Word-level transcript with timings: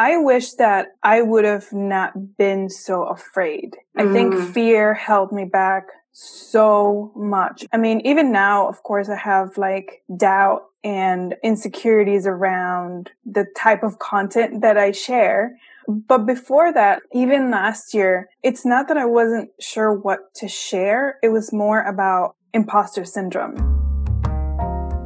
I 0.00 0.16
wish 0.16 0.52
that 0.52 0.94
I 1.02 1.20
would 1.20 1.44
have 1.44 1.74
not 1.74 2.38
been 2.38 2.70
so 2.70 3.02
afraid. 3.02 3.76
Mm. 3.98 4.08
I 4.08 4.12
think 4.14 4.32
mm. 4.32 4.50
fear 4.54 4.94
held 4.94 5.30
me 5.30 5.44
back 5.44 5.88
so 6.12 7.12
much. 7.14 7.66
I 7.70 7.76
mean, 7.76 8.00
even 8.00 8.32
now, 8.32 8.66
of 8.66 8.82
course, 8.82 9.10
I 9.10 9.16
have 9.16 9.58
like 9.58 10.02
doubt 10.16 10.62
and 10.82 11.36
insecurities 11.44 12.26
around 12.26 13.10
the 13.26 13.44
type 13.54 13.82
of 13.82 13.98
content 13.98 14.62
that 14.62 14.78
I 14.78 14.92
share. 14.92 15.58
But 15.86 16.24
before 16.24 16.72
that, 16.72 17.02
even 17.12 17.50
last 17.50 17.92
year, 17.92 18.30
it's 18.42 18.64
not 18.64 18.88
that 18.88 18.96
I 18.96 19.04
wasn't 19.04 19.50
sure 19.60 19.92
what 19.92 20.32
to 20.36 20.48
share. 20.48 21.18
It 21.22 21.28
was 21.28 21.52
more 21.52 21.82
about 21.82 22.36
imposter 22.54 23.04
syndrome. 23.04 23.58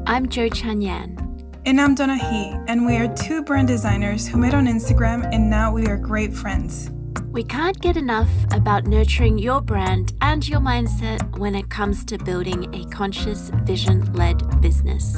I'm 0.07 0.29
Jo 0.29 0.49
ChunYan. 0.49 1.24
And 1.67 1.81
I'm 1.81 1.97
Donají, 1.97 2.63
and 2.69 2.85
we 2.85 2.97
are 2.97 3.09
two 3.15 3.43
brand 3.43 3.69
designers 3.69 4.29
who 4.29 4.37
met 4.37 4.53
on 4.53 4.67
Instagram 4.67 5.27
and 5.33 5.49
now 5.49 5.73
we 5.73 5.87
are 5.87 5.97
great 5.97 6.35
friends. 6.35 6.91
We 7.31 7.43
can't 7.43 7.81
get 7.81 7.97
enough 7.97 8.29
about 8.53 8.85
nurturing 8.85 9.39
your 9.39 9.63
brand 9.63 10.13
and 10.21 10.47
your 10.47 10.61
mindset 10.61 11.39
when 11.39 11.55
it 11.55 11.71
comes 11.71 12.05
to 12.05 12.19
building 12.19 12.69
a 12.75 12.85
conscious, 12.91 13.49
vision 13.65 14.13
led 14.13 14.61
business. 14.61 15.17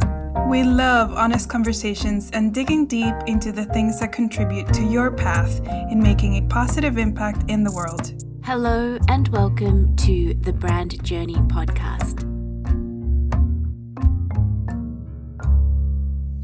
We 0.48 0.62
love 0.62 1.10
honest 1.14 1.50
conversations 1.50 2.30
and 2.32 2.54
digging 2.54 2.86
deep 2.86 3.14
into 3.26 3.50
the 3.50 3.64
things 3.64 3.98
that 3.98 4.12
contribute 4.12 4.72
to 4.74 4.84
your 4.84 5.10
path 5.10 5.60
in 5.90 6.00
making 6.00 6.36
a 6.36 6.42
positive 6.48 6.96
impact 6.96 7.50
in 7.50 7.64
the 7.64 7.72
world. 7.72 8.22
Hello, 8.44 8.98
and 9.08 9.26
welcome 9.28 9.96
to 9.96 10.34
the 10.34 10.52
Brand 10.52 11.02
Journey 11.02 11.34
Podcast. 11.34 12.35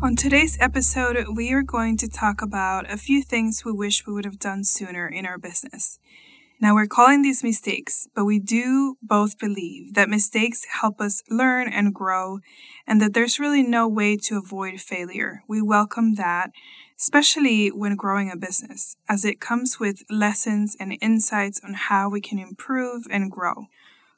On 0.03 0.17
today's 0.17 0.59
episode, 0.61 1.27
we 1.33 1.53
are 1.53 1.63
going 1.63 1.97
to 1.99 2.09
talk 2.09 2.43
about 2.43 2.91
a 2.91 2.97
few 2.97 3.23
things 3.23 3.65
we 3.65 3.71
wish 3.71 4.05
we 4.05 4.13
would 4.13 4.25
have 4.25 4.41
done 4.41 4.65
sooner 4.65 5.07
in 5.07 5.25
our 5.25 5.39
business. 5.39 6.01
Now, 6.61 6.75
we're 6.75 6.89
calling 6.89 7.23
these 7.23 7.45
mistakes, 7.45 8.09
but 8.13 8.25
we 8.25 8.41
do 8.41 8.97
both 9.01 9.39
believe 9.39 9.95
that 9.95 10.09
mistakes 10.09 10.67
help 10.81 11.01
us 11.01 11.23
learn 11.31 11.69
and 11.73 11.95
grow, 11.95 12.41
and 12.85 13.01
that 13.01 13.15
there's 13.15 13.39
really 13.39 13.63
no 13.63 13.87
way 13.87 14.17
to 14.17 14.39
avoid 14.39 14.81
failure. 14.81 15.45
We 15.47 15.63
welcome 15.63 16.17
that, 16.17 16.51
especially 16.99 17.69
when 17.69 17.95
growing 17.95 18.29
a 18.29 18.37
business, 18.37 18.97
as 19.09 19.25
it 19.25 19.41
comes 19.41 19.79
with 19.79 20.03
lessons 20.11 20.77
and 20.81 20.99
insights 21.01 21.61
on 21.63 21.75
how 21.75 22.09
we 22.09 22.21
can 22.21 22.41
improve 22.41 23.05
and 23.09 23.31
grow. 23.31 23.67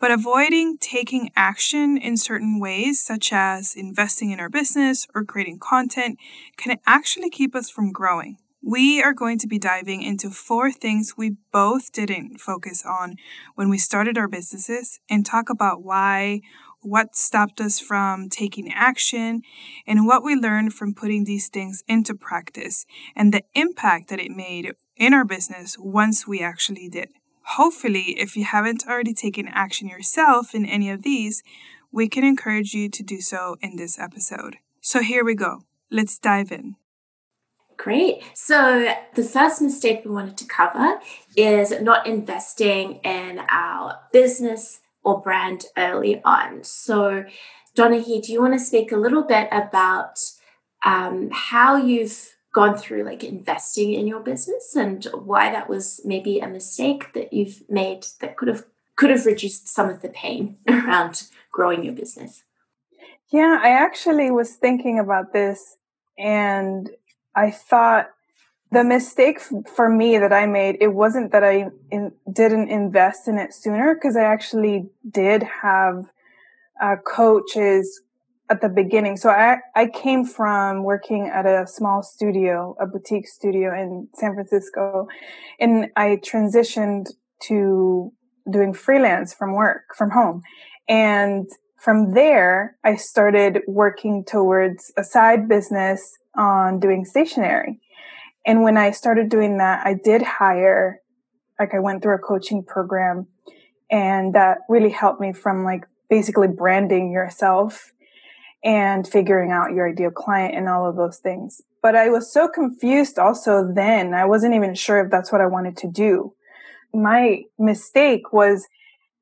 But 0.04 0.10
avoiding 0.10 0.76
taking 0.76 1.30
action 1.34 1.96
in 1.96 2.18
certain 2.18 2.60
ways, 2.60 3.00
such 3.00 3.32
as 3.32 3.74
investing 3.74 4.32
in 4.32 4.38
our 4.38 4.50
business 4.50 5.06
or 5.14 5.24
creating 5.24 5.60
content, 5.60 6.18
can 6.58 6.76
actually 6.84 7.30
keep 7.30 7.54
us 7.54 7.70
from 7.70 7.90
growing. 7.90 8.36
We 8.62 9.02
are 9.02 9.14
going 9.14 9.38
to 9.38 9.46
be 9.46 9.58
diving 9.58 10.02
into 10.02 10.28
four 10.28 10.70
things 10.70 11.14
we 11.16 11.36
both 11.52 11.90
didn't 11.90 12.38
focus 12.38 12.84
on 12.84 13.16
when 13.54 13.70
we 13.70 13.78
started 13.78 14.18
our 14.18 14.28
businesses 14.28 15.00
and 15.08 15.24
talk 15.24 15.48
about 15.48 15.82
why, 15.82 16.42
what 16.82 17.16
stopped 17.16 17.58
us 17.58 17.80
from 17.80 18.28
taking 18.28 18.70
action, 18.70 19.40
and 19.86 20.06
what 20.06 20.22
we 20.22 20.36
learned 20.36 20.74
from 20.74 20.92
putting 20.92 21.24
these 21.24 21.48
things 21.48 21.82
into 21.88 22.14
practice 22.14 22.84
and 23.16 23.32
the 23.32 23.44
impact 23.54 24.10
that 24.10 24.20
it 24.20 24.30
made 24.30 24.70
in 24.98 25.14
our 25.14 25.24
business 25.24 25.78
once 25.78 26.28
we 26.28 26.42
actually 26.42 26.90
did. 26.90 27.08
Hopefully, 27.44 28.18
if 28.18 28.36
you 28.36 28.44
haven't 28.44 28.86
already 28.88 29.14
taken 29.14 29.48
action 29.48 29.88
yourself 29.88 30.54
in 30.54 30.64
any 30.64 30.90
of 30.90 31.02
these, 31.02 31.42
we 31.92 32.08
can 32.08 32.24
encourage 32.24 32.74
you 32.74 32.88
to 32.88 33.02
do 33.02 33.20
so 33.20 33.56
in 33.60 33.76
this 33.76 33.98
episode. 33.98 34.56
So 34.80 35.00
here 35.00 35.24
we 35.24 35.34
go. 35.34 35.62
Let's 35.90 36.18
dive 36.18 36.50
in. 36.50 36.76
Great. 37.76 38.22
So, 38.34 38.92
the 39.14 39.22
first 39.22 39.60
mistake 39.60 40.02
we 40.04 40.10
wanted 40.10 40.36
to 40.38 40.46
cover 40.46 41.00
is 41.36 41.72
not 41.80 42.06
investing 42.06 43.00
in 43.04 43.40
our 43.50 43.98
business 44.12 44.80
or 45.02 45.20
brand 45.20 45.66
early 45.76 46.22
on. 46.24 46.62
So, 46.62 47.24
Donají, 47.76 48.22
do 48.22 48.32
you 48.32 48.40
want 48.40 48.54
to 48.54 48.60
speak 48.60 48.92
a 48.92 48.96
little 48.96 49.24
bit 49.24 49.48
about 49.50 50.18
um, 50.84 51.30
how 51.32 51.76
you've 51.76 52.33
gone 52.54 52.78
through 52.78 53.02
like 53.02 53.24
investing 53.24 53.92
in 53.92 54.06
your 54.06 54.20
business 54.20 54.76
and 54.76 55.04
why 55.12 55.50
that 55.50 55.68
was 55.68 56.00
maybe 56.04 56.38
a 56.38 56.48
mistake 56.48 57.12
that 57.12 57.32
you've 57.32 57.62
made 57.68 58.06
that 58.20 58.36
could 58.36 58.48
have 58.48 58.64
could 58.96 59.10
have 59.10 59.26
reduced 59.26 59.66
some 59.68 59.90
of 59.90 60.00
the 60.02 60.08
pain 60.08 60.56
around 60.68 61.24
growing 61.50 61.84
your 61.84 61.92
business? 61.92 62.44
Yeah 63.30 63.58
i 63.62 63.70
actually 63.70 64.30
was 64.30 64.54
thinking 64.54 64.98
about 64.98 65.32
this 65.32 65.76
and 66.16 66.90
i 67.34 67.50
thought 67.50 68.10
the 68.70 68.84
mistake 68.84 69.40
for 69.40 69.88
me 69.88 70.16
that 70.18 70.32
i 70.32 70.46
made 70.46 70.76
it 70.80 70.94
wasn't 70.94 71.32
that 71.32 71.42
i 71.42 71.68
in, 71.90 72.12
didn't 72.32 72.68
invest 72.68 73.26
in 73.26 73.36
it 73.36 73.52
sooner 73.52 73.94
because 73.94 74.16
i 74.16 74.22
actually 74.22 74.88
did 75.10 75.42
have 75.42 76.08
uh, 76.80 76.96
coaches 77.04 78.00
at 78.50 78.60
the 78.60 78.68
beginning. 78.68 79.16
So 79.16 79.30
I 79.30 79.58
I 79.74 79.86
came 79.86 80.24
from 80.24 80.84
working 80.84 81.30
at 81.32 81.46
a 81.46 81.66
small 81.66 82.02
studio, 82.02 82.76
a 82.80 82.86
boutique 82.86 83.28
studio 83.28 83.72
in 83.74 84.08
San 84.14 84.34
Francisco, 84.34 85.08
and 85.58 85.88
I 85.96 86.18
transitioned 86.22 87.06
to 87.44 88.12
doing 88.50 88.74
freelance 88.74 89.32
from 89.32 89.54
work 89.54 89.94
from 89.96 90.10
home. 90.10 90.42
And 90.88 91.48
from 91.78 92.12
there, 92.14 92.76
I 92.84 92.96
started 92.96 93.60
working 93.66 94.24
towards 94.24 94.92
a 94.96 95.04
side 95.04 95.48
business 95.48 96.18
on 96.36 96.80
doing 96.80 97.04
stationery. 97.04 97.80
And 98.46 98.62
when 98.62 98.76
I 98.76 98.90
started 98.90 99.28
doing 99.30 99.58
that, 99.58 99.86
I 99.86 99.94
did 99.94 100.22
hire, 100.22 101.00
like 101.58 101.74
I 101.74 101.78
went 101.78 102.02
through 102.02 102.16
a 102.16 102.18
coaching 102.18 102.62
program 102.62 103.26
and 103.90 104.34
that 104.34 104.58
really 104.68 104.90
helped 104.90 105.20
me 105.20 105.32
from 105.32 105.64
like 105.64 105.84
basically 106.10 106.48
branding 106.48 107.12
yourself 107.12 107.92
and 108.64 109.06
figuring 109.06 109.50
out 109.50 109.72
your 109.72 109.88
ideal 109.88 110.10
client 110.10 110.54
and 110.54 110.68
all 110.68 110.88
of 110.88 110.96
those 110.96 111.18
things. 111.18 111.60
But 111.82 111.94
I 111.94 112.08
was 112.08 112.32
so 112.32 112.48
confused 112.48 113.18
also 113.18 113.70
then. 113.70 114.14
I 114.14 114.24
wasn't 114.24 114.54
even 114.54 114.74
sure 114.74 115.04
if 115.04 115.10
that's 115.10 115.30
what 115.30 115.42
I 115.42 115.46
wanted 115.46 115.76
to 115.78 115.88
do. 115.88 116.34
My 116.94 117.42
mistake 117.58 118.32
was 118.32 118.66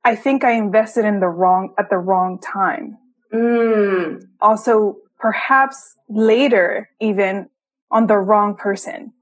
I 0.04 0.16
think 0.16 0.44
I 0.44 0.52
invested 0.52 1.04
in 1.04 1.20
the 1.20 1.28
wrong 1.28 1.74
at 1.78 1.90
the 1.90 1.98
wrong 1.98 2.40
time. 2.40 2.98
Mm. 3.32 4.24
Also, 4.40 4.96
perhaps 5.18 5.96
later, 6.08 6.90
even 7.00 7.48
on 7.90 8.06
the 8.06 8.18
wrong 8.18 8.56
person. 8.56 9.12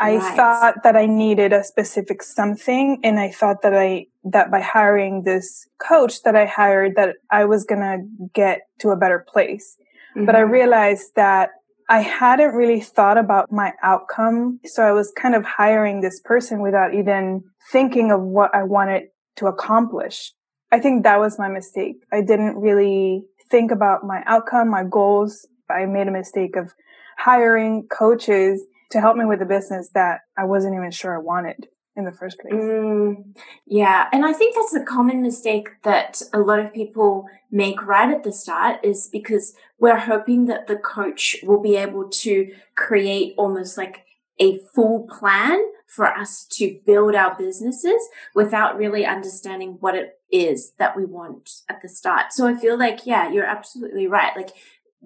I 0.00 0.16
right. 0.16 0.36
thought 0.36 0.82
that 0.82 0.96
I 0.96 1.04
needed 1.04 1.52
a 1.52 1.62
specific 1.62 2.22
something 2.22 2.98
and 3.04 3.20
I 3.20 3.30
thought 3.30 3.60
that 3.62 3.74
I 3.74 4.06
that 4.24 4.50
by 4.50 4.60
hiring 4.60 5.24
this 5.24 5.68
coach 5.78 6.22
that 6.22 6.34
I 6.34 6.46
hired 6.46 6.96
that 6.96 7.16
I 7.30 7.44
was 7.44 7.64
going 7.64 7.82
to 7.82 8.28
get 8.34 8.62
to 8.80 8.90
a 8.90 8.96
better 8.96 9.24
place. 9.28 9.76
Mm-hmm. 10.16 10.24
But 10.24 10.36
I 10.36 10.40
mm-hmm. 10.40 10.52
realized 10.52 11.14
that 11.16 11.50
I 11.90 12.00
hadn't 12.00 12.54
really 12.54 12.80
thought 12.80 13.18
about 13.18 13.52
my 13.52 13.72
outcome. 13.82 14.60
So 14.64 14.82
I 14.82 14.92
was 14.92 15.12
kind 15.16 15.34
of 15.34 15.44
hiring 15.44 16.00
this 16.00 16.20
person 16.20 16.62
without 16.62 16.94
even 16.94 17.42
thinking 17.70 18.10
of 18.10 18.22
what 18.22 18.54
I 18.54 18.62
wanted 18.62 19.08
to 19.36 19.46
accomplish. 19.48 20.32
I 20.72 20.78
think 20.78 21.02
that 21.02 21.18
was 21.18 21.38
my 21.38 21.48
mistake. 21.48 21.96
I 22.10 22.22
didn't 22.22 22.56
really 22.56 23.24
think 23.50 23.70
about 23.70 24.04
my 24.04 24.22
outcome, 24.26 24.70
my 24.70 24.84
goals. 24.84 25.46
I 25.68 25.84
made 25.84 26.08
a 26.08 26.12
mistake 26.12 26.56
of 26.56 26.72
hiring 27.18 27.86
coaches 27.88 28.64
to 28.90 29.00
help 29.00 29.16
me 29.16 29.24
with 29.24 29.42
a 29.42 29.46
business 29.46 29.90
that 29.94 30.20
I 30.36 30.44
wasn't 30.44 30.74
even 30.74 30.90
sure 30.90 31.14
I 31.14 31.18
wanted 31.20 31.68
in 31.96 32.04
the 32.04 32.12
first 32.12 32.38
place. 32.38 32.54
Mm, 32.54 33.34
yeah, 33.66 34.08
and 34.12 34.24
I 34.24 34.32
think 34.32 34.54
that's 34.54 34.74
a 34.74 34.84
common 34.84 35.22
mistake 35.22 35.68
that 35.82 36.22
a 36.32 36.38
lot 36.38 36.60
of 36.60 36.72
people 36.72 37.26
make 37.50 37.84
right 37.84 38.10
at 38.10 38.22
the 38.22 38.32
start 38.32 38.84
is 38.84 39.08
because 39.10 39.54
we're 39.78 39.98
hoping 39.98 40.46
that 40.46 40.66
the 40.66 40.76
coach 40.76 41.36
will 41.42 41.60
be 41.60 41.76
able 41.76 42.08
to 42.08 42.52
create 42.76 43.34
almost 43.36 43.76
like 43.76 44.04
a 44.38 44.58
full 44.74 45.06
plan 45.08 45.62
for 45.86 46.06
us 46.06 46.46
to 46.46 46.78
build 46.86 47.14
our 47.14 47.36
businesses 47.36 48.00
without 48.34 48.78
really 48.78 49.04
understanding 49.04 49.76
what 49.80 49.96
it 49.96 50.20
is 50.30 50.72
that 50.78 50.96
we 50.96 51.04
want 51.04 51.62
at 51.68 51.82
the 51.82 51.88
start. 51.88 52.32
So 52.32 52.46
I 52.46 52.54
feel 52.54 52.78
like, 52.78 53.04
yeah, 53.04 53.30
you're 53.30 53.44
absolutely 53.44 54.06
right. 54.06 54.34
Like 54.36 54.50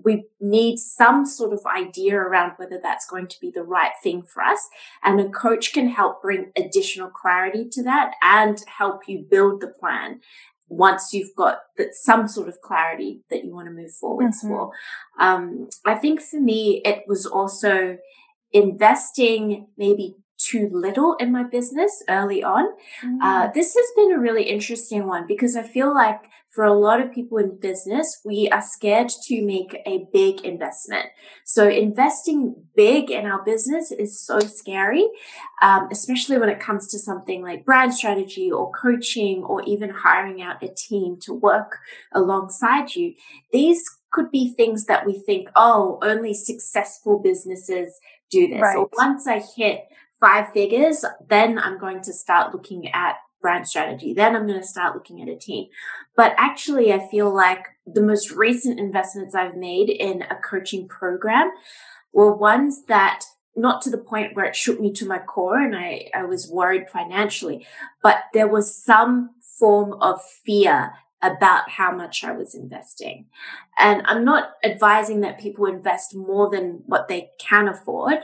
we 0.03 0.25
need 0.41 0.79
some 0.79 1.25
sort 1.25 1.53
of 1.53 1.61
idea 1.67 2.17
around 2.17 2.53
whether 2.57 2.81
that's 2.83 3.07
going 3.07 3.29
to 3.29 3.41
be 3.41 3.51
the 3.51 3.63
right 3.63 3.93
thing 4.03 4.23
for 4.23 4.43
us. 4.43 4.69
And 5.03 5.21
a 5.21 5.29
coach 5.29 5.73
can 5.73 5.89
help 5.89 6.23
bring 6.23 6.51
additional 6.57 7.11
clarity 7.11 7.69
to 7.73 7.83
that 7.85 8.15
and 8.23 8.59
help 8.67 9.03
you 9.07 9.25
build 9.29 9.61
the 9.61 9.69
plan 9.69 10.21
once 10.69 11.13
you've 11.13 11.35
got 11.37 11.59
that 11.77 11.95
some 11.95 12.27
sort 12.27 12.49
of 12.49 12.61
clarity 12.61 13.21
that 13.31 13.45
you 13.45 13.55
want 13.55 13.69
to 13.69 13.73
move 13.73 13.93
forwards 13.93 14.39
mm-hmm. 14.39 14.49
for. 14.49 14.71
Um, 15.21 15.69
I 15.85 15.95
think 15.95 16.21
for 16.21 16.41
me, 16.41 16.83
it 16.85 17.05
was 17.07 17.27
also 17.27 17.99
investing 18.53 19.67
maybe 19.77 20.17
too 20.51 20.69
little 20.73 21.15
in 21.15 21.33
my 21.33 21.45
business 21.45 22.03
early 22.09 22.43
on. 22.43 22.67
Mm. 23.05 23.19
Uh, 23.23 23.51
this 23.53 23.75
has 23.75 23.87
been 23.97 24.13
a 24.13 24.19
really 24.19 24.45
interesting 24.45 25.07
one 25.07 25.27
because 25.27 25.57
I 25.57 25.63
feel 25.63 25.95
like 25.95 26.21
for 26.55 26.65
a 26.65 26.73
lot 26.73 27.01
of 27.01 27.13
people 27.13 27.39
in 27.39 27.59
business, 27.59 28.21
we 28.25 28.49
are 28.51 28.63
scared 28.63 29.09
to 29.25 29.45
make 29.45 29.77
a 29.87 30.07
big 30.13 30.43
investment. 30.43 31.07
So 31.45 31.69
investing 31.69 32.55
big 32.77 33.11
in 33.11 33.27
our 33.27 33.45
business 33.45 33.91
is 33.91 34.21
so 34.21 34.39
scary, 34.39 35.09
um, 35.63 35.89
especially 35.91 36.39
when 36.39 36.49
it 36.49 36.61
comes 36.61 36.87
to 36.93 36.99
something 36.99 37.43
like 37.43 37.65
brand 37.65 37.93
strategy 37.93 38.53
or 38.53 38.71
coaching 38.71 39.43
or 39.43 39.65
even 39.65 39.91
hiring 39.91 40.43
out 40.43 40.63
a 40.63 40.69
team 40.69 41.19
to 41.23 41.35
work 41.35 41.79
alongside 42.13 42.95
you. 42.95 43.15
These 43.53 43.83
could 44.13 44.31
be 44.31 44.55
things 44.55 44.85
that 44.85 45.05
we 45.05 45.19
think, 45.19 45.49
oh, 45.57 45.99
only 46.03 46.35
successful 46.35 47.19
businesses 47.19 47.99
do 48.31 48.47
this. 48.47 48.63
Right. 48.63 48.77
Or 48.77 48.89
once 48.97 49.27
I 49.27 49.43
hit 49.57 49.87
five 50.25 50.51
figures, 50.55 51.05
then 51.29 51.59
I'm 51.59 51.79
going 51.79 52.01
to 52.01 52.13
start 52.13 52.55
looking 52.55 52.89
at 52.93 53.17
brand 53.43 53.69
strategy. 53.69 54.15
Then 54.15 54.35
I'm 54.35 54.47
going 54.47 54.61
to 54.61 54.67
start 54.67 54.95
looking 54.95 55.21
at 55.21 55.29
a 55.29 55.37
team. 55.37 55.69
But 56.17 56.33
actually, 56.39 56.95
I 56.95 57.07
feel 57.11 57.35
like 57.35 57.67
the 57.87 58.01
most 58.01 58.31
recent 58.31 58.81
investments 58.81 59.35
I've 59.35 59.55
made 59.55 59.91
in 59.91 60.23
a 60.23 60.37
coaching 60.37 60.89
program 60.89 61.51
were 62.15 62.35
ones 62.35 62.85
that 62.87 63.25
not 63.55 63.83
to 63.83 63.91
the 63.91 63.99
point 63.99 64.35
where 64.35 64.47
it 64.47 64.57
shook 64.57 64.81
me 64.81 64.93
to 64.95 65.07
my 65.07 65.19
core 65.19 65.61
and 65.61 65.77
I, 65.77 66.09
I 66.15 66.25
was 66.25 66.51
worried 66.51 66.89
financially, 66.89 67.67
but 68.03 68.17
there 68.33 68.49
was 68.49 68.75
some 68.75 69.31
form 69.59 69.93
of 70.01 70.23
fear 70.25 70.95
about 71.25 71.71
how 71.71 71.91
much 71.91 72.23
I 72.23 72.33
was 72.33 72.55
investing. 72.55 73.25
And 73.79 74.03
I'm 74.05 74.25
not 74.25 74.51
advising 74.63 75.21
that 75.23 75.41
people 75.41 75.65
invest 75.65 76.15
more 76.15 76.51
than 76.51 76.83
what 76.85 77.09
they 77.09 77.31
can 77.39 77.67
afford. 77.67 78.19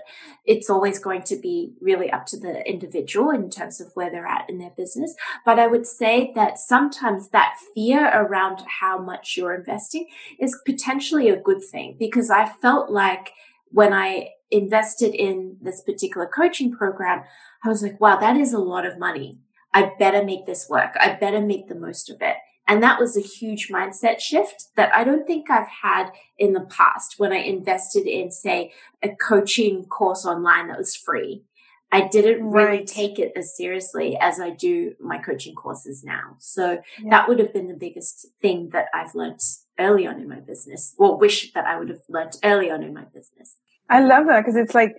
It's 0.45 0.69
always 0.69 0.99
going 0.99 1.23
to 1.23 1.37
be 1.37 1.73
really 1.81 2.11
up 2.11 2.27
to 2.27 2.39
the 2.39 2.61
individual 2.69 3.31
in 3.31 3.49
terms 3.49 3.81
of 3.81 3.91
where 3.95 4.11
they're 4.11 4.27
at 4.27 4.51
in 4.51 4.59
their 4.59 4.73
business. 4.77 5.15
But 5.47 5.59
I 5.59 5.67
would 5.67 5.87
say 5.87 6.31
that 6.35 6.59
sometimes 6.59 7.31
that 7.31 7.55
fear 7.75 8.07
around 8.07 8.63
how 8.81 8.99
much 8.99 9.35
you're 9.37 9.55
investing 9.55 10.07
is 10.39 10.61
potentially 10.67 11.31
a 11.31 11.41
good 11.41 11.65
thing 11.65 11.97
because 11.99 12.31
I 12.31 12.47
felt 12.47 12.91
like 12.91 13.33
when 13.71 13.95
I 13.95 14.29
invested 14.51 15.15
in 15.15 15.57
this 15.63 15.81
particular 15.81 16.27
coaching 16.27 16.71
program, 16.71 17.23
I 17.65 17.69
was 17.69 17.83
like, 17.83 17.99
wow, 17.99 18.19
that 18.19 18.37
is 18.37 18.53
a 18.53 18.59
lot 18.59 18.85
of 18.85 18.99
money. 18.99 19.39
I 19.73 19.93
better 19.99 20.25
make 20.25 20.47
this 20.47 20.69
work. 20.69 20.97
I 21.01 21.15
better 21.15 21.41
make 21.41 21.69
the 21.69 21.75
most 21.75 22.11
of 22.11 22.21
it. 22.21 22.37
And 22.71 22.85
that 22.85 23.01
was 23.01 23.17
a 23.17 23.21
huge 23.21 23.69
mindset 23.69 24.21
shift 24.21 24.69
that 24.77 24.95
I 24.95 25.03
don't 25.03 25.27
think 25.27 25.51
I've 25.51 25.67
had 25.67 26.13
in 26.39 26.53
the 26.53 26.61
past 26.61 27.17
when 27.19 27.33
I 27.33 27.39
invested 27.39 28.07
in, 28.07 28.31
say, 28.31 28.73
a 29.03 29.09
coaching 29.09 29.87
course 29.87 30.25
online 30.25 30.69
that 30.69 30.79
was 30.79 30.95
free. 30.95 31.43
I 31.91 32.07
didn't 32.07 32.49
really 32.49 32.79
right. 32.79 32.87
take 32.87 33.19
it 33.19 33.33
as 33.35 33.57
seriously 33.57 34.17
as 34.21 34.39
I 34.39 34.51
do 34.51 34.95
my 35.01 35.19
coaching 35.19 35.57
courses 35.57 36.05
now. 36.05 36.37
So 36.39 36.81
yeah. 37.03 37.11
that 37.11 37.29
would 37.29 37.41
have 37.41 37.53
been 37.53 37.67
the 37.67 37.75
biggest 37.75 38.29
thing 38.41 38.69
that 38.73 38.87
I've 38.95 39.17
learned 39.17 39.41
early 39.77 40.07
on 40.07 40.21
in 40.21 40.29
my 40.29 40.39
business, 40.39 40.95
or 40.97 41.19
wish 41.19 41.53
that 41.55 41.67
I 41.67 41.77
would 41.77 41.89
have 41.89 42.03
learned 42.09 42.37
early 42.45 42.71
on 42.71 42.85
in 42.85 42.95
my 42.95 43.03
business. 43.03 43.57
I 43.89 43.99
love 43.99 44.29
that 44.29 44.43
because 44.43 44.55
it's 44.55 44.77
like, 44.77 44.95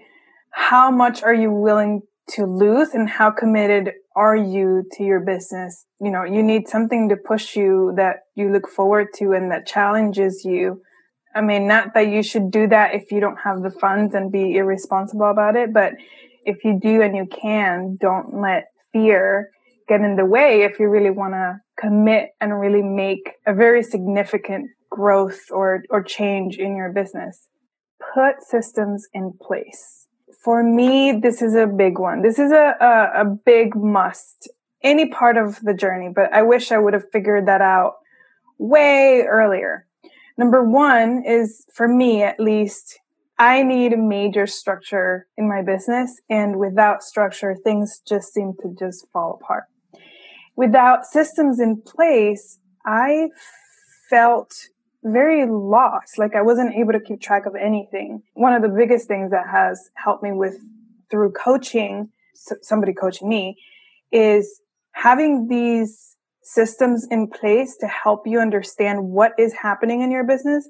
how 0.50 0.92
much 0.92 1.24
are 1.24 1.34
you 1.34 1.50
willing 1.50 2.02
to 2.32 2.46
lose 2.46 2.90
and 2.90 3.10
how 3.10 3.32
committed 3.32 3.94
are 4.16 4.36
you 4.36 4.84
to 4.94 5.04
your 5.04 5.20
business? 5.20 5.86
You 6.02 6.12
know, 6.12 6.24
you 6.24 6.44
need 6.44 6.68
something 6.68 7.10
to 7.10 7.16
push 7.16 7.56
you 7.56 7.94
that 7.96 8.18
you 8.36 8.52
look 8.52 8.68
forward 8.68 9.08
to 9.16 9.32
and 9.32 9.52
that 9.52 9.68
challenges 9.68 10.44
you. 10.44 10.82
I 11.34 11.42
mean, 11.42 11.68
not 11.68 11.94
that 11.94 12.10
you 12.10 12.24
should 12.24 12.52
do 12.52 12.68
that 12.68 12.94
if 12.94 13.12
you 13.12 13.22
don't 13.22 13.38
have 13.38 13.62
the 13.64 13.72
funds 13.72 14.14
and 14.14 14.32
be 14.32 14.56
irresponsible 14.56 15.30
about 15.30 15.56
it, 15.56 15.74
but 15.74 15.94
if 16.44 16.64
you 16.66 16.78
do 16.82 17.02
and 17.02 17.16
you 17.16 17.26
can, 17.26 17.98
don't 18.02 18.42
let 18.42 18.66
fear 18.92 19.52
get 19.88 20.02
in 20.02 20.16
the 20.16 20.26
way 20.26 20.64
if 20.64 20.80
you 20.80 20.88
really 20.88 21.10
want 21.10 21.34
to 21.34 21.60
commit 21.80 22.32
and 22.42 22.60
really 22.60 22.82
make 22.82 23.34
a 23.46 23.54
very 23.54 23.82
significant 23.82 24.70
growth 24.90 25.40
or, 25.52 25.84
or 25.90 26.04
change 26.04 26.58
in 26.58 26.76
your 26.76 26.92
business. 26.92 27.48
Put 28.14 28.44
systems 28.44 29.08
in 29.14 29.34
place 29.42 30.01
for 30.44 30.64
me, 30.64 31.12
this 31.12 31.42
is 31.42 31.54
a 31.54 31.68
big 31.68 32.00
one. 32.00 32.24
This 32.24 32.40
is 32.40 32.52
a, 32.52 32.76
a, 32.80 33.22
a 33.22 33.26
big 33.26 33.76
must, 33.76 34.50
any 34.84 35.08
part 35.08 35.38
of 35.38 35.60
the 35.62 35.74
journey, 35.74 36.10
but 36.14 36.34
I 36.34 36.42
wish 36.42 36.72
I 36.72 36.80
would 36.80 36.94
have 36.94 37.10
figured 37.12 37.48
that 37.48 37.62
out 37.62 37.96
way 38.58 39.24
earlier. 39.28 39.86
Number 40.38 40.64
one 40.64 41.24
is 41.26 41.66
for 41.74 41.88
me, 41.88 42.24
at 42.24 42.40
least, 42.40 43.00
I 43.38 43.64
need 43.64 43.94
a 43.94 43.98
major 43.98 44.46
structure 44.48 45.28
in 45.38 45.48
my 45.48 45.62
business. 45.62 46.20
And 46.30 46.58
without 46.58 47.04
structure, 47.04 47.56
things 47.56 48.02
just 48.08 48.34
seem 48.34 48.54
to 48.62 48.76
just 48.78 49.08
fall 49.12 49.40
apart. 49.42 49.66
Without 50.56 51.06
systems 51.06 51.60
in 51.60 51.82
place, 51.82 52.60
I 52.86 53.30
felt 54.10 54.54
very 55.04 55.46
lost. 55.46 56.18
Like 56.18 56.36
I 56.36 56.42
wasn't 56.42 56.76
able 56.76 56.94
to 56.94 57.00
keep 57.00 57.22
track 57.22 57.46
of 57.46 57.56
anything. 57.56 58.24
One 58.34 58.54
of 58.54 58.62
the 58.62 58.70
biggest 58.70 59.08
things 59.08 59.32
that 59.32 59.48
has 59.50 59.90
helped 59.96 60.24
me 60.24 60.32
with 60.32 60.58
through 61.10 61.32
coaching, 61.32 62.10
somebody 62.62 62.94
coaching 62.94 63.28
me, 63.28 63.58
is 64.12 64.62
having 64.94 65.48
these 65.48 66.18
systems 66.44 67.08
in 67.10 67.28
place 67.28 67.78
to 67.78 67.88
help 67.88 68.26
you 68.26 68.40
understand 68.40 69.04
what 69.04 69.34
is 69.38 69.54
happening 69.54 70.02
in 70.02 70.12
your 70.12 70.24
business, 70.24 70.68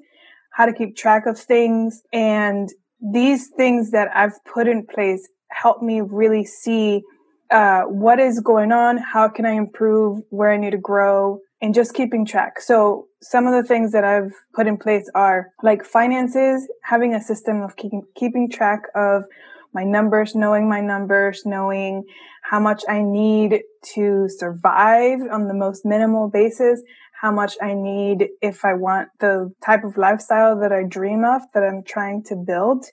how 0.52 0.66
to 0.66 0.72
keep 0.72 0.96
track 0.96 1.26
of 1.26 1.38
things. 1.38 2.02
And 2.12 2.68
these 3.00 3.48
things 3.56 3.90
that 3.90 4.08
I've 4.14 4.44
put 4.44 4.68
in 4.68 4.86
place 4.86 5.28
help 5.50 5.82
me 5.82 6.00
really 6.00 6.44
see 6.44 7.02
uh, 7.50 7.82
what 7.82 8.18
is 8.18 8.40
going 8.40 8.72
on, 8.72 8.96
how 8.96 9.28
can 9.28 9.44
I 9.44 9.52
improve, 9.52 10.22
where 10.30 10.50
I 10.50 10.56
need 10.56 10.70
to 10.70 10.78
grow, 10.78 11.40
and 11.62 11.74
just 11.74 11.94
keeping 11.94 12.26
track. 12.26 12.60
So 12.60 13.06
some 13.20 13.46
of 13.46 13.52
the 13.54 13.66
things 13.66 13.92
that 13.92 14.02
I've 14.02 14.32
put 14.52 14.66
in 14.66 14.76
place 14.76 15.08
are 15.14 15.52
like 15.62 15.84
finances, 15.84 16.68
having 16.82 17.14
a 17.14 17.20
system 17.22 17.62
of 17.62 17.76
keeping, 17.76 18.02
keeping 18.16 18.50
track 18.50 18.82
of 18.96 19.24
my 19.72 19.84
numbers, 19.84 20.34
knowing 20.34 20.68
my 20.68 20.80
numbers, 20.80 21.46
knowing 21.46 22.04
how 22.42 22.58
much 22.58 22.82
I 22.88 23.00
need 23.00 23.62
to 23.94 24.28
survive 24.28 25.20
on 25.30 25.46
the 25.46 25.54
most 25.54 25.84
minimal 25.84 26.28
basis, 26.28 26.82
how 27.12 27.30
much 27.30 27.56
I 27.62 27.74
need 27.74 28.28
if 28.42 28.64
I 28.64 28.74
want 28.74 29.08
the 29.20 29.54
type 29.64 29.84
of 29.84 29.96
lifestyle 29.96 30.58
that 30.58 30.72
I 30.72 30.82
dream 30.82 31.24
of, 31.24 31.42
that 31.54 31.62
I'm 31.62 31.84
trying 31.84 32.24
to 32.24 32.34
build, 32.34 32.86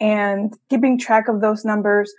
and 0.00 0.54
keeping 0.68 0.98
track 0.98 1.28
of 1.28 1.40
those 1.40 1.64
numbers, 1.64 2.12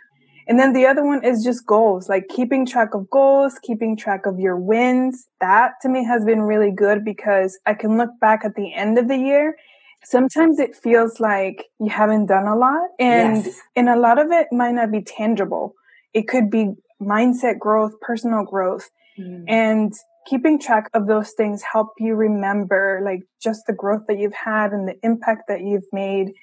and 0.47 0.59
then 0.59 0.73
the 0.73 0.85
other 0.85 1.05
one 1.05 1.23
is 1.23 1.43
just 1.43 1.65
goals, 1.65 2.09
like 2.09 2.27
keeping 2.27 2.65
track 2.65 2.93
of 2.93 3.09
goals, 3.09 3.59
keeping 3.61 3.95
track 3.95 4.25
of 4.25 4.39
your 4.39 4.57
wins. 4.57 5.27
That 5.41 5.73
to 5.81 5.89
me 5.89 6.03
has 6.05 6.25
been 6.25 6.41
really 6.41 6.71
good 6.71 7.05
because 7.05 7.59
I 7.65 7.73
can 7.73 7.97
look 7.97 8.11
back 8.19 8.43
at 8.43 8.55
the 8.55 8.73
end 8.73 8.97
of 8.97 9.07
the 9.07 9.17
year. 9.17 9.57
Sometimes 10.03 10.59
it 10.59 10.75
feels 10.75 11.19
like 11.19 11.65
you 11.79 11.89
haven't 11.89 12.25
done 12.25 12.45
a 12.45 12.57
lot 12.57 12.89
and 12.99 13.45
yes. 13.45 13.59
and 13.75 13.87
a 13.87 13.95
lot 13.95 14.19
of 14.19 14.31
it 14.31 14.47
might 14.51 14.73
not 14.73 14.91
be 14.91 15.01
tangible. 15.01 15.75
It 16.13 16.27
could 16.27 16.49
be 16.49 16.73
mindset 17.01 17.57
growth, 17.57 17.93
personal 18.01 18.43
growth. 18.43 18.89
Mm. 19.17 19.45
And 19.47 19.93
keeping 20.25 20.59
track 20.59 20.89
of 20.93 21.07
those 21.07 21.31
things 21.31 21.61
help 21.61 21.93
you 21.99 22.15
remember 22.15 23.01
like 23.03 23.23
just 23.41 23.65
the 23.67 23.73
growth 23.73 24.03
that 24.07 24.17
you've 24.17 24.33
had 24.33 24.71
and 24.71 24.87
the 24.87 24.97
impact 25.03 25.43
that 25.47 25.61
you've 25.61 25.85
made 25.91 26.33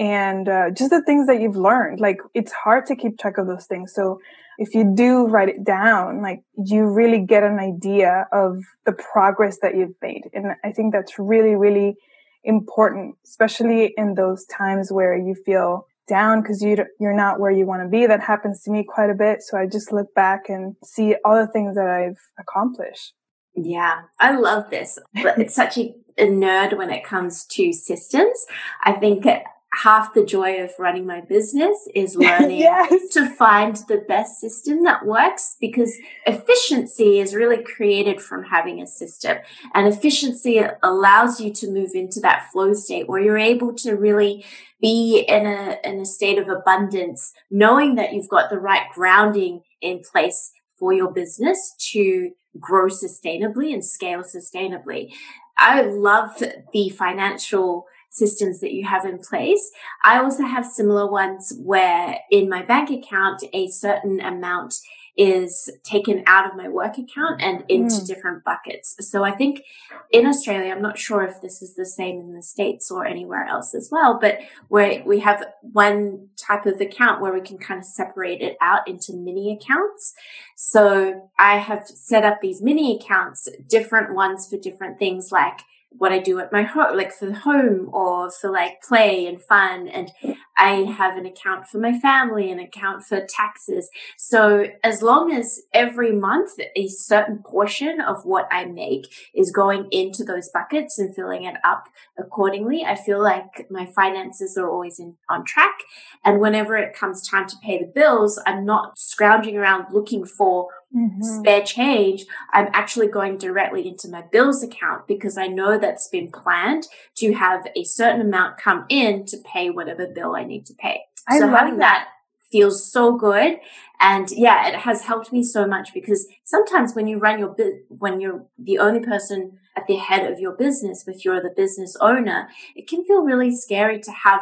and 0.00 0.48
uh, 0.48 0.70
just 0.70 0.90
the 0.90 1.02
things 1.02 1.26
that 1.26 1.42
you've 1.42 1.56
learned. 1.56 2.00
Like 2.00 2.20
it's 2.32 2.52
hard 2.52 2.86
to 2.86 2.96
keep 2.96 3.18
track 3.18 3.36
of 3.36 3.46
those 3.46 3.66
things. 3.66 3.92
So 3.94 4.18
if 4.56 4.74
you 4.74 4.92
do 4.96 5.26
write 5.26 5.50
it 5.50 5.62
down, 5.62 6.22
like 6.22 6.42
you 6.56 6.86
really 6.86 7.18
get 7.20 7.42
an 7.42 7.58
idea 7.58 8.26
of 8.32 8.64
the 8.86 8.92
progress 8.92 9.58
that 9.60 9.76
you've 9.76 9.94
made. 10.00 10.22
And 10.32 10.52
I 10.64 10.72
think 10.72 10.94
that's 10.94 11.18
really, 11.18 11.54
really 11.54 11.96
important, 12.44 13.16
especially 13.26 13.92
in 13.98 14.14
those 14.14 14.46
times 14.46 14.90
where 14.90 15.16
you 15.16 15.34
feel 15.34 15.86
down 16.08 16.40
because 16.40 16.62
you 16.62 16.76
you're 16.98 17.14
not 17.14 17.38
where 17.38 17.50
you 17.50 17.66
want 17.66 17.82
to 17.82 17.88
be. 17.88 18.06
That 18.06 18.22
happens 18.22 18.62
to 18.62 18.70
me 18.70 18.82
quite 18.88 19.10
a 19.10 19.14
bit. 19.14 19.42
So 19.42 19.58
I 19.58 19.66
just 19.66 19.92
look 19.92 20.14
back 20.14 20.48
and 20.48 20.76
see 20.82 21.14
all 21.26 21.36
the 21.36 21.52
things 21.52 21.76
that 21.76 21.86
I've 21.86 22.18
accomplished. 22.38 23.12
Yeah, 23.54 24.02
I 24.18 24.34
love 24.34 24.70
this. 24.70 24.98
But 25.22 25.38
it's 25.38 25.54
such 25.54 25.76
a, 25.76 25.94
a 26.16 26.26
nerd 26.26 26.76
when 26.76 26.90
it 26.90 27.04
comes 27.04 27.44
to 27.46 27.72
systems. 27.72 28.46
I 28.82 28.92
think 28.92 29.26
half 29.72 30.12
the 30.14 30.24
joy 30.24 30.60
of 30.62 30.70
running 30.78 31.06
my 31.06 31.20
business 31.20 31.88
is 31.94 32.16
learning 32.16 32.58
yes. 32.58 33.08
to 33.12 33.28
find 33.34 33.76
the 33.88 34.04
best 34.08 34.40
system 34.40 34.82
that 34.82 35.06
works 35.06 35.56
because 35.60 35.96
efficiency 36.26 37.20
is 37.20 37.34
really 37.34 37.62
created 37.62 38.20
from 38.20 38.44
having 38.44 38.82
a 38.82 38.86
system 38.86 39.38
and 39.74 39.86
efficiency 39.86 40.60
allows 40.82 41.40
you 41.40 41.52
to 41.52 41.70
move 41.70 41.90
into 41.94 42.20
that 42.20 42.50
flow 42.52 42.72
state 42.72 43.08
where 43.08 43.20
you're 43.20 43.38
able 43.38 43.72
to 43.72 43.92
really 43.92 44.44
be 44.80 45.24
in 45.28 45.46
a 45.46 45.78
in 45.84 46.00
a 46.00 46.04
state 46.04 46.38
of 46.38 46.48
abundance 46.48 47.32
knowing 47.50 47.94
that 47.94 48.12
you've 48.12 48.28
got 48.28 48.50
the 48.50 48.58
right 48.58 48.88
grounding 48.92 49.62
in 49.80 50.00
place 50.00 50.52
for 50.78 50.92
your 50.92 51.12
business 51.12 51.74
to 51.78 52.30
grow 52.58 52.86
sustainably 52.86 53.72
and 53.72 53.84
scale 53.84 54.22
sustainably 54.22 55.12
i 55.56 55.82
love 55.82 56.42
the 56.72 56.88
financial 56.88 57.86
systems 58.10 58.60
that 58.60 58.72
you 58.72 58.86
have 58.86 59.04
in 59.04 59.18
place. 59.18 59.70
I 60.02 60.18
also 60.18 60.44
have 60.44 60.66
similar 60.66 61.10
ones 61.10 61.52
where 61.58 62.18
in 62.30 62.48
my 62.48 62.62
bank 62.62 62.90
account, 62.90 63.42
a 63.52 63.68
certain 63.68 64.20
amount 64.20 64.74
is 65.16 65.68
taken 65.82 66.22
out 66.26 66.48
of 66.48 66.56
my 66.56 66.68
work 66.68 66.96
account 66.96 67.42
and 67.42 67.64
into 67.68 67.96
mm. 67.96 68.06
different 68.06 68.44
buckets. 68.44 68.96
So 69.00 69.22
I 69.22 69.32
think 69.32 69.62
in 70.10 70.26
Australia, 70.26 70.72
I'm 70.72 70.82
not 70.82 70.98
sure 70.98 71.22
if 71.22 71.40
this 71.42 71.62
is 71.62 71.74
the 71.74 71.84
same 71.84 72.20
in 72.20 72.34
the 72.34 72.42
States 72.42 72.90
or 72.90 73.04
anywhere 73.04 73.44
else 73.44 73.74
as 73.74 73.90
well, 73.92 74.18
but 74.20 74.38
where 74.68 75.02
we 75.04 75.20
have 75.20 75.44
one 75.60 76.28
type 76.36 76.64
of 76.64 76.80
account 76.80 77.20
where 77.20 77.34
we 77.34 77.42
can 77.42 77.58
kind 77.58 77.78
of 77.78 77.84
separate 77.84 78.40
it 78.40 78.56
out 78.60 78.88
into 78.88 79.12
mini 79.12 79.52
accounts. 79.52 80.14
So 80.56 81.30
I 81.38 81.58
have 81.58 81.86
set 81.86 82.24
up 82.24 82.40
these 82.40 82.62
mini 82.62 82.98
accounts, 82.98 83.48
different 83.68 84.14
ones 84.14 84.48
for 84.48 84.56
different 84.56 84.98
things 84.98 85.30
like 85.30 85.60
what 85.90 86.12
I 86.12 86.18
do 86.18 86.38
at 86.38 86.52
my 86.52 86.62
home, 86.62 86.96
like 86.96 87.12
for 87.12 87.26
the 87.26 87.34
home 87.34 87.90
or 87.92 88.30
for 88.30 88.50
like 88.50 88.80
play 88.82 89.26
and 89.26 89.42
fun. 89.42 89.88
And 89.88 90.10
I 90.56 90.84
have 90.84 91.16
an 91.16 91.26
account 91.26 91.66
for 91.66 91.78
my 91.78 91.98
family, 91.98 92.50
an 92.50 92.60
account 92.60 93.02
for 93.02 93.26
taxes. 93.28 93.88
So 94.16 94.66
as 94.84 95.02
long 95.02 95.32
as 95.32 95.62
every 95.74 96.12
month 96.12 96.52
a 96.76 96.86
certain 96.86 97.42
portion 97.44 98.00
of 98.00 98.24
what 98.24 98.46
I 98.50 98.66
make 98.66 99.06
is 99.34 99.50
going 99.50 99.88
into 99.90 100.22
those 100.22 100.48
buckets 100.52 100.98
and 100.98 101.14
filling 101.14 101.44
it 101.44 101.56
up 101.64 101.88
accordingly, 102.18 102.84
I 102.84 102.94
feel 102.94 103.22
like 103.22 103.66
my 103.70 103.86
finances 103.86 104.56
are 104.56 104.70
always 104.70 104.98
in, 104.98 105.16
on 105.28 105.44
track. 105.44 105.78
And 106.24 106.40
whenever 106.40 106.76
it 106.76 106.94
comes 106.94 107.28
time 107.28 107.48
to 107.48 107.56
pay 107.62 107.78
the 107.78 107.90
bills, 107.92 108.40
I'm 108.46 108.64
not 108.64 108.98
scrounging 108.98 109.56
around 109.56 109.86
looking 109.92 110.24
for 110.24 110.68
mm-hmm. 110.94 111.22
spare 111.22 111.62
change, 111.62 112.26
I'm 112.52 112.68
actually 112.72 113.08
going 113.08 113.38
directly 113.38 113.86
into 113.88 114.08
my 114.08 114.22
bills 114.32 114.62
account 114.62 115.06
because 115.06 115.38
I 115.38 115.46
know 115.46 115.78
that's 115.78 116.08
been 116.08 116.30
planned 116.30 116.86
to 117.16 117.32
have 117.32 117.66
a 117.76 117.84
certain 117.84 118.20
amount 118.20 118.58
come 118.58 118.86
in 118.88 119.26
to 119.26 119.38
pay 119.38 119.70
whatever 119.70 120.06
bill 120.06 120.34
I 120.36 120.44
need 120.44 120.66
to 120.66 120.74
pay. 120.74 121.02
I 121.28 121.38
so 121.38 121.48
having 121.48 121.78
that. 121.78 122.06
that 122.06 122.08
feels 122.50 122.90
so 122.90 123.16
good 123.16 123.58
and 124.00 124.30
yeah 124.32 124.68
it 124.68 124.74
has 124.74 125.02
helped 125.02 125.32
me 125.32 125.42
so 125.42 125.66
much 125.66 125.94
because 125.94 126.26
sometimes 126.44 126.94
when 126.94 127.06
you 127.06 127.18
run 127.18 127.38
your 127.38 127.48
bit 127.48 127.84
when 127.88 128.20
you're 128.20 128.44
the 128.58 128.78
only 128.78 129.00
person 129.00 129.58
at 129.76 129.86
the 129.86 129.96
head 129.96 130.30
of 130.30 130.40
your 130.40 130.52
business 130.52 131.06
if 131.06 131.24
you're 131.24 131.40
the 131.40 131.54
business 131.56 131.96
owner 132.00 132.48
it 132.74 132.88
can 132.88 133.04
feel 133.04 133.22
really 133.22 133.54
scary 133.54 134.00
to 134.00 134.10
have 134.10 134.40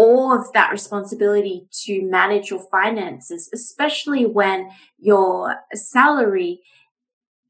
all 0.00 0.32
of 0.32 0.50
that 0.54 0.72
responsibility 0.72 1.66
to 1.70 2.00
manage 2.00 2.48
your 2.48 2.64
finances, 2.70 3.50
especially 3.52 4.24
when 4.24 4.70
your 4.98 5.56
salary 5.74 6.60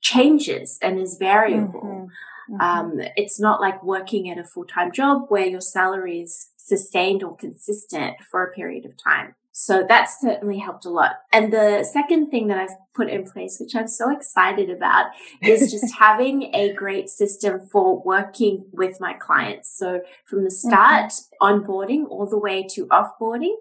changes 0.00 0.76
and 0.82 0.98
is 0.98 1.16
variable. 1.16 1.80
Mm-hmm. 1.80 2.54
Mm-hmm. 2.54 2.60
Um, 2.60 3.00
it's 3.14 3.38
not 3.38 3.60
like 3.60 3.84
working 3.84 4.28
at 4.28 4.36
a 4.36 4.42
full 4.42 4.64
time 4.64 4.90
job 4.90 5.26
where 5.28 5.46
your 5.46 5.60
salary 5.60 6.22
is 6.22 6.50
sustained 6.56 7.22
or 7.22 7.36
consistent 7.36 8.16
for 8.28 8.42
a 8.42 8.52
period 8.52 8.84
of 8.84 8.94
time. 8.96 9.36
So 9.62 9.84
that's 9.86 10.18
certainly 10.22 10.56
helped 10.56 10.86
a 10.86 10.88
lot. 10.88 11.16
And 11.34 11.52
the 11.52 11.84
second 11.84 12.30
thing 12.30 12.48
that 12.48 12.56
I've 12.56 12.74
put 12.94 13.10
in 13.10 13.24
place, 13.24 13.58
which 13.60 13.76
I'm 13.76 13.88
so 13.88 14.10
excited 14.10 14.70
about, 14.70 15.08
is 15.42 15.70
just 15.70 15.94
having 15.98 16.54
a 16.54 16.72
great 16.72 17.10
system 17.10 17.68
for 17.70 18.02
working 18.02 18.64
with 18.72 18.98
my 19.00 19.12
clients. 19.12 19.76
So 19.76 20.00
from 20.24 20.44
the 20.44 20.50
start, 20.50 21.12
onboarding 21.42 22.08
all 22.08 22.26
the 22.26 22.38
way 22.38 22.66
to 22.70 22.86
offboarding, 22.86 23.54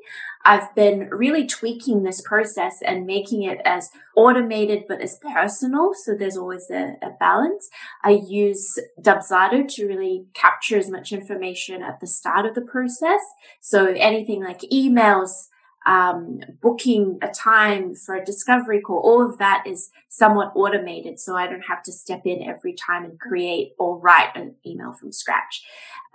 I've 0.46 0.74
been 0.74 1.10
really 1.10 1.46
tweaking 1.46 2.04
this 2.04 2.22
process 2.22 2.78
and 2.82 3.06
making 3.06 3.44
it 3.44 3.60
as 3.66 3.90
automated 4.16 4.86
but 4.88 5.02
as 5.02 5.20
personal. 5.34 5.92
So 5.94 6.16
there's 6.16 6.38
always 6.38 6.70
a, 6.72 6.96
a 7.02 7.10
balance. 7.20 7.70
I 8.06 8.22
use 8.26 8.80
Dubsado 9.02 9.68
to 9.68 9.86
really 9.86 10.28
capture 10.34 10.78
as 10.78 10.90
much 10.90 11.12
information 11.12 11.84
at 11.84 12.00
the 12.00 12.08
start 12.08 12.46
of 12.46 12.56
the 12.56 12.62
process. 12.62 13.20
So 13.60 13.88
anything 13.88 14.42
like 14.42 14.62
emails, 14.72 15.49
um, 15.86 16.42
booking 16.62 17.18
a 17.22 17.30
time 17.30 17.96
for 17.96 18.16
a 18.16 18.24
discovery 18.24 18.82
call, 18.82 19.00
all 19.00 19.26
of 19.26 19.38
that 19.38 19.64
is 19.66 19.92
somewhat 20.10 20.52
automated. 20.56 21.20
So 21.20 21.36
I 21.36 21.48
don't 21.48 21.62
have 21.62 21.84
to 21.84 21.92
step 21.92 22.24
in 22.26 22.44
every 22.44 22.74
time 22.74 23.06
and 23.06 23.20
create 23.20 23.74
or 23.78 23.98
write 23.98 24.36
an 24.36 24.56
email 24.66 24.92
from 24.92 25.12
scratch. 25.12 25.62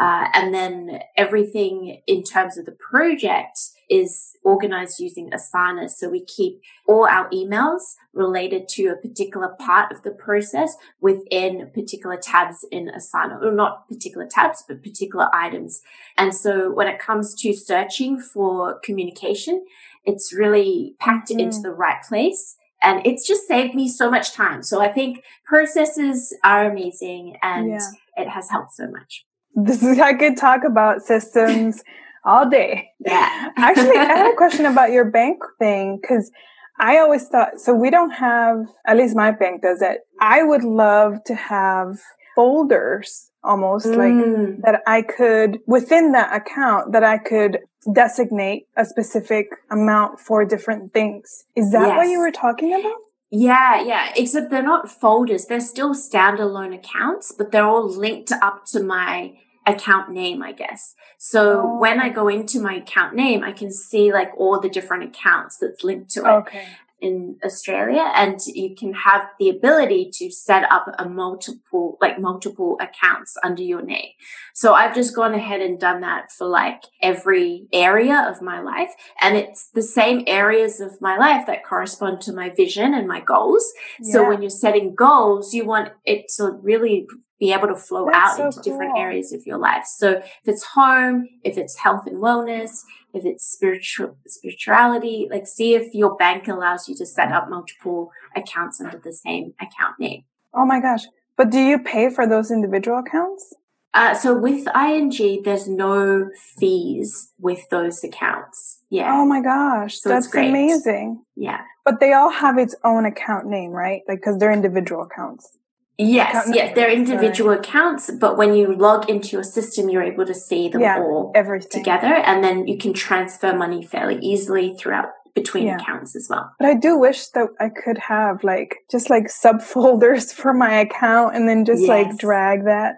Uh, 0.00 0.26
and 0.34 0.52
then 0.52 0.98
everything 1.16 2.02
in 2.08 2.24
terms 2.24 2.58
of 2.58 2.66
the 2.66 2.72
project 2.72 3.58
is 3.88 4.36
organized 4.42 4.98
using 4.98 5.30
Asana. 5.30 5.88
So 5.88 6.08
we 6.08 6.24
keep 6.24 6.60
all 6.88 7.06
our 7.06 7.28
emails 7.30 7.94
related 8.12 8.66
to 8.70 8.86
a 8.88 8.96
particular 8.96 9.54
part 9.60 9.92
of 9.92 10.02
the 10.02 10.10
process 10.10 10.76
within 11.00 11.70
particular 11.72 12.16
tabs 12.16 12.66
in 12.72 12.90
Asana, 12.90 13.40
or 13.40 13.52
not 13.52 13.88
particular 13.88 14.26
tabs, 14.26 14.64
but 14.66 14.82
particular 14.82 15.28
items. 15.32 15.82
And 16.16 16.34
so 16.34 16.72
when 16.72 16.88
it 16.88 16.98
comes 16.98 17.34
to 17.42 17.52
searching 17.52 18.18
for 18.18 18.80
communication, 18.80 19.64
it's 20.04 20.32
really 20.32 20.96
packed 20.98 21.28
mm-hmm. 21.28 21.40
into 21.40 21.60
the 21.60 21.72
right 21.72 22.02
place. 22.08 22.56
And 22.84 23.04
it's 23.06 23.26
just 23.26 23.48
saved 23.48 23.74
me 23.74 23.88
so 23.88 24.10
much 24.10 24.32
time. 24.32 24.62
So 24.62 24.80
I 24.80 24.92
think 24.92 25.22
processes 25.46 26.36
are 26.44 26.70
amazing 26.70 27.36
and 27.42 27.70
yeah. 27.70 27.88
it 28.16 28.28
has 28.28 28.50
helped 28.50 28.72
so 28.72 28.88
much. 28.90 29.24
This 29.54 29.82
is 29.82 29.98
I 29.98 30.14
could 30.14 30.36
talk 30.36 30.64
about 30.64 31.02
systems 31.02 31.82
all 32.24 32.48
day. 32.48 32.88
Yeah. 33.00 33.50
Actually, 33.56 33.96
I 33.96 34.04
had 34.04 34.32
a 34.32 34.36
question 34.36 34.66
about 34.66 34.90
your 34.92 35.04
bank 35.04 35.38
thing 35.58 35.98
because 36.00 36.30
I 36.78 36.98
always 36.98 37.26
thought 37.28 37.60
so. 37.60 37.74
We 37.74 37.90
don't 37.90 38.10
have, 38.10 38.66
at 38.86 38.96
least 38.96 39.14
my 39.14 39.30
bank 39.30 39.62
does 39.62 39.80
it. 39.80 40.00
I 40.20 40.42
would 40.42 40.64
love 40.64 41.22
to 41.24 41.34
have 41.34 41.98
folders 42.34 43.30
almost 43.42 43.86
mm. 43.86 43.96
like 43.96 44.62
that 44.62 44.82
I 44.86 45.02
could 45.02 45.60
within 45.66 46.12
that 46.12 46.34
account 46.34 46.92
that 46.92 47.04
I 47.04 47.18
could 47.18 47.58
designate 47.92 48.66
a 48.76 48.84
specific 48.84 49.48
amount 49.70 50.20
for 50.20 50.44
different 50.44 50.92
things. 50.92 51.44
Is 51.54 51.70
that 51.72 51.88
yes. 51.88 51.96
what 51.96 52.08
you 52.08 52.18
were 52.18 52.32
talking 52.32 52.72
about? 52.72 52.96
Yeah, 53.30 53.82
yeah. 53.82 54.12
Except 54.16 54.50
they're 54.50 54.62
not 54.62 54.90
folders. 54.90 55.46
They're 55.46 55.60
still 55.60 55.94
standalone 55.94 56.74
accounts, 56.74 57.32
but 57.36 57.50
they're 57.50 57.66
all 57.66 57.88
linked 57.88 58.32
up 58.32 58.64
to 58.66 58.82
my 58.82 59.34
account 59.66 60.12
name, 60.12 60.42
I 60.42 60.52
guess. 60.52 60.94
So 61.18 61.62
oh. 61.62 61.78
when 61.78 62.00
I 62.00 62.10
go 62.10 62.28
into 62.28 62.60
my 62.60 62.74
account 62.74 63.14
name, 63.14 63.42
I 63.42 63.52
can 63.52 63.72
see 63.72 64.12
like 64.12 64.30
all 64.36 64.60
the 64.60 64.68
different 64.68 65.04
accounts 65.04 65.58
that's 65.60 65.82
linked 65.82 66.10
to 66.10 66.20
it. 66.20 66.28
Okay. 66.28 66.66
In 67.04 67.36
Australia, 67.44 68.04
and 68.14 68.38
you 68.46 68.74
can 68.74 68.94
have 68.94 69.22
the 69.38 69.50
ability 69.50 70.02
to 70.18 70.30
set 70.30 70.64
up 70.76 70.86
a 70.98 71.06
multiple, 71.06 71.98
like 72.00 72.18
multiple 72.18 72.78
accounts 72.80 73.36
under 73.44 73.62
your 73.62 73.82
name. 73.82 74.12
So 74.54 74.72
I've 74.72 74.94
just 74.94 75.14
gone 75.14 75.34
ahead 75.34 75.60
and 75.60 75.78
done 75.78 76.00
that 76.00 76.32
for 76.32 76.46
like 76.46 76.82
every 77.02 77.66
area 77.72 78.18
of 78.30 78.40
my 78.40 78.58
life. 78.72 78.92
And 79.20 79.36
it's 79.36 79.68
the 79.78 79.82
same 79.82 80.24
areas 80.26 80.80
of 80.80 80.92
my 81.08 81.18
life 81.18 81.46
that 81.46 81.68
correspond 81.70 82.22
to 82.22 82.32
my 82.32 82.48
vision 82.62 82.94
and 82.94 83.06
my 83.06 83.20
goals. 83.20 83.64
Yeah. 84.00 84.12
So 84.12 84.28
when 84.28 84.40
you're 84.40 84.62
setting 84.64 84.94
goals, 84.94 85.52
you 85.52 85.66
want 85.66 85.90
it 86.06 86.22
to 86.36 86.52
really 86.62 87.06
be 87.40 87.52
able 87.52 87.68
to 87.68 87.76
flow 87.76 88.08
That's 88.10 88.16
out 88.16 88.36
so 88.36 88.44
into 88.46 88.56
cool. 88.56 88.62
different 88.62 88.98
areas 88.98 89.32
of 89.32 89.44
your 89.46 89.58
life. 89.58 89.84
So 89.86 90.10
if 90.10 90.24
it's 90.46 90.64
home, 90.64 91.28
if 91.42 91.58
it's 91.58 91.76
health 91.76 92.06
and 92.06 92.16
wellness, 92.22 92.82
if 93.12 93.24
it's 93.24 93.44
spiritual 93.44 94.16
spirituality, 94.26 95.28
like 95.30 95.46
see 95.46 95.74
if 95.74 95.94
your 95.94 96.16
bank 96.16 96.48
allows 96.48 96.88
you 96.88 96.94
to 96.96 97.06
set 97.06 97.32
up 97.32 97.48
multiple 97.48 98.10
accounts 98.36 98.80
under 98.80 98.98
the 98.98 99.12
same 99.12 99.54
account 99.60 99.98
name. 99.98 100.24
Oh 100.52 100.64
my 100.64 100.80
gosh. 100.80 101.02
But 101.36 101.50
do 101.50 101.58
you 101.58 101.78
pay 101.78 102.10
for 102.10 102.26
those 102.28 102.50
individual 102.50 102.98
accounts? 102.98 103.54
Uh, 103.92 104.12
so 104.12 104.36
with 104.36 104.66
ING, 104.74 105.42
there's 105.44 105.68
no 105.68 106.28
fees 106.58 107.32
with 107.38 107.68
those 107.70 108.02
accounts. 108.02 108.80
Yeah. 108.90 109.12
Oh 109.14 109.24
my 109.24 109.40
gosh, 109.40 110.00
so 110.00 110.08
that's 110.08 110.32
amazing. 110.34 111.22
Yeah. 111.36 111.60
But 111.84 112.00
they 112.00 112.12
all 112.12 112.30
have 112.30 112.58
its 112.58 112.74
own 112.82 113.04
account 113.06 113.46
name, 113.46 113.70
right? 113.70 114.02
Like 114.08 114.18
because 114.18 114.38
they're 114.38 114.52
individual 114.52 115.02
accounts. 115.02 115.56
Yes, 115.96 116.50
yes, 116.52 116.74
they're 116.74 116.90
individual 116.90 117.52
accounts, 117.52 118.10
but 118.18 118.36
when 118.36 118.54
you 118.54 118.74
log 118.74 119.08
into 119.08 119.28
your 119.28 119.44
system, 119.44 119.88
you're 119.88 120.02
able 120.02 120.26
to 120.26 120.34
see 120.34 120.68
them 120.68 120.80
yeah, 120.80 120.98
all 120.98 121.30
everything. 121.36 121.70
together, 121.70 122.14
and 122.14 122.42
then 122.42 122.66
you 122.66 122.76
can 122.78 122.92
transfer 122.92 123.54
money 123.54 123.84
fairly 123.84 124.18
easily 124.20 124.74
throughout 124.74 125.06
between 125.34 125.66
yeah. 125.66 125.76
accounts 125.76 126.16
as 126.16 126.26
well. 126.28 126.52
But 126.58 126.68
I 126.68 126.74
do 126.74 126.98
wish 126.98 127.28
that 127.28 127.48
I 127.60 127.68
could 127.68 127.98
have 127.98 128.42
like 128.42 128.78
just 128.90 129.08
like 129.08 129.24
subfolders 129.24 130.32
for 130.34 130.52
my 130.52 130.80
account, 130.80 131.36
and 131.36 131.48
then 131.48 131.64
just 131.64 131.82
yes. 131.82 131.88
like 131.88 132.18
drag 132.18 132.64
that. 132.64 132.96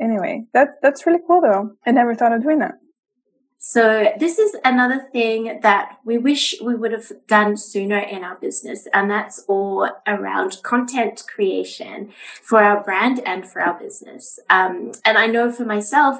Anyway, 0.00 0.44
that 0.54 0.70
that's 0.82 1.06
really 1.06 1.20
cool 1.28 1.40
though. 1.40 1.70
I 1.86 1.92
never 1.92 2.16
thought 2.16 2.32
of 2.32 2.42
doing 2.42 2.58
that. 2.58 2.74
So 3.66 4.12
this 4.18 4.38
is 4.38 4.54
another 4.62 5.08
thing 5.10 5.60
that 5.62 5.98
we 6.04 6.18
wish 6.18 6.54
we 6.60 6.74
would 6.74 6.92
have 6.92 7.10
done 7.26 7.56
sooner 7.56 7.96
in 7.98 8.22
our 8.22 8.34
business. 8.34 8.86
And 8.92 9.10
that's 9.10 9.42
all 9.48 9.88
around 10.06 10.62
content 10.62 11.24
creation 11.34 12.12
for 12.42 12.62
our 12.62 12.84
brand 12.84 13.22
and 13.24 13.48
for 13.48 13.62
our 13.62 13.72
business. 13.72 14.38
Um, 14.50 14.92
and 15.06 15.16
I 15.16 15.28
know 15.28 15.50
for 15.50 15.64
myself, 15.64 16.18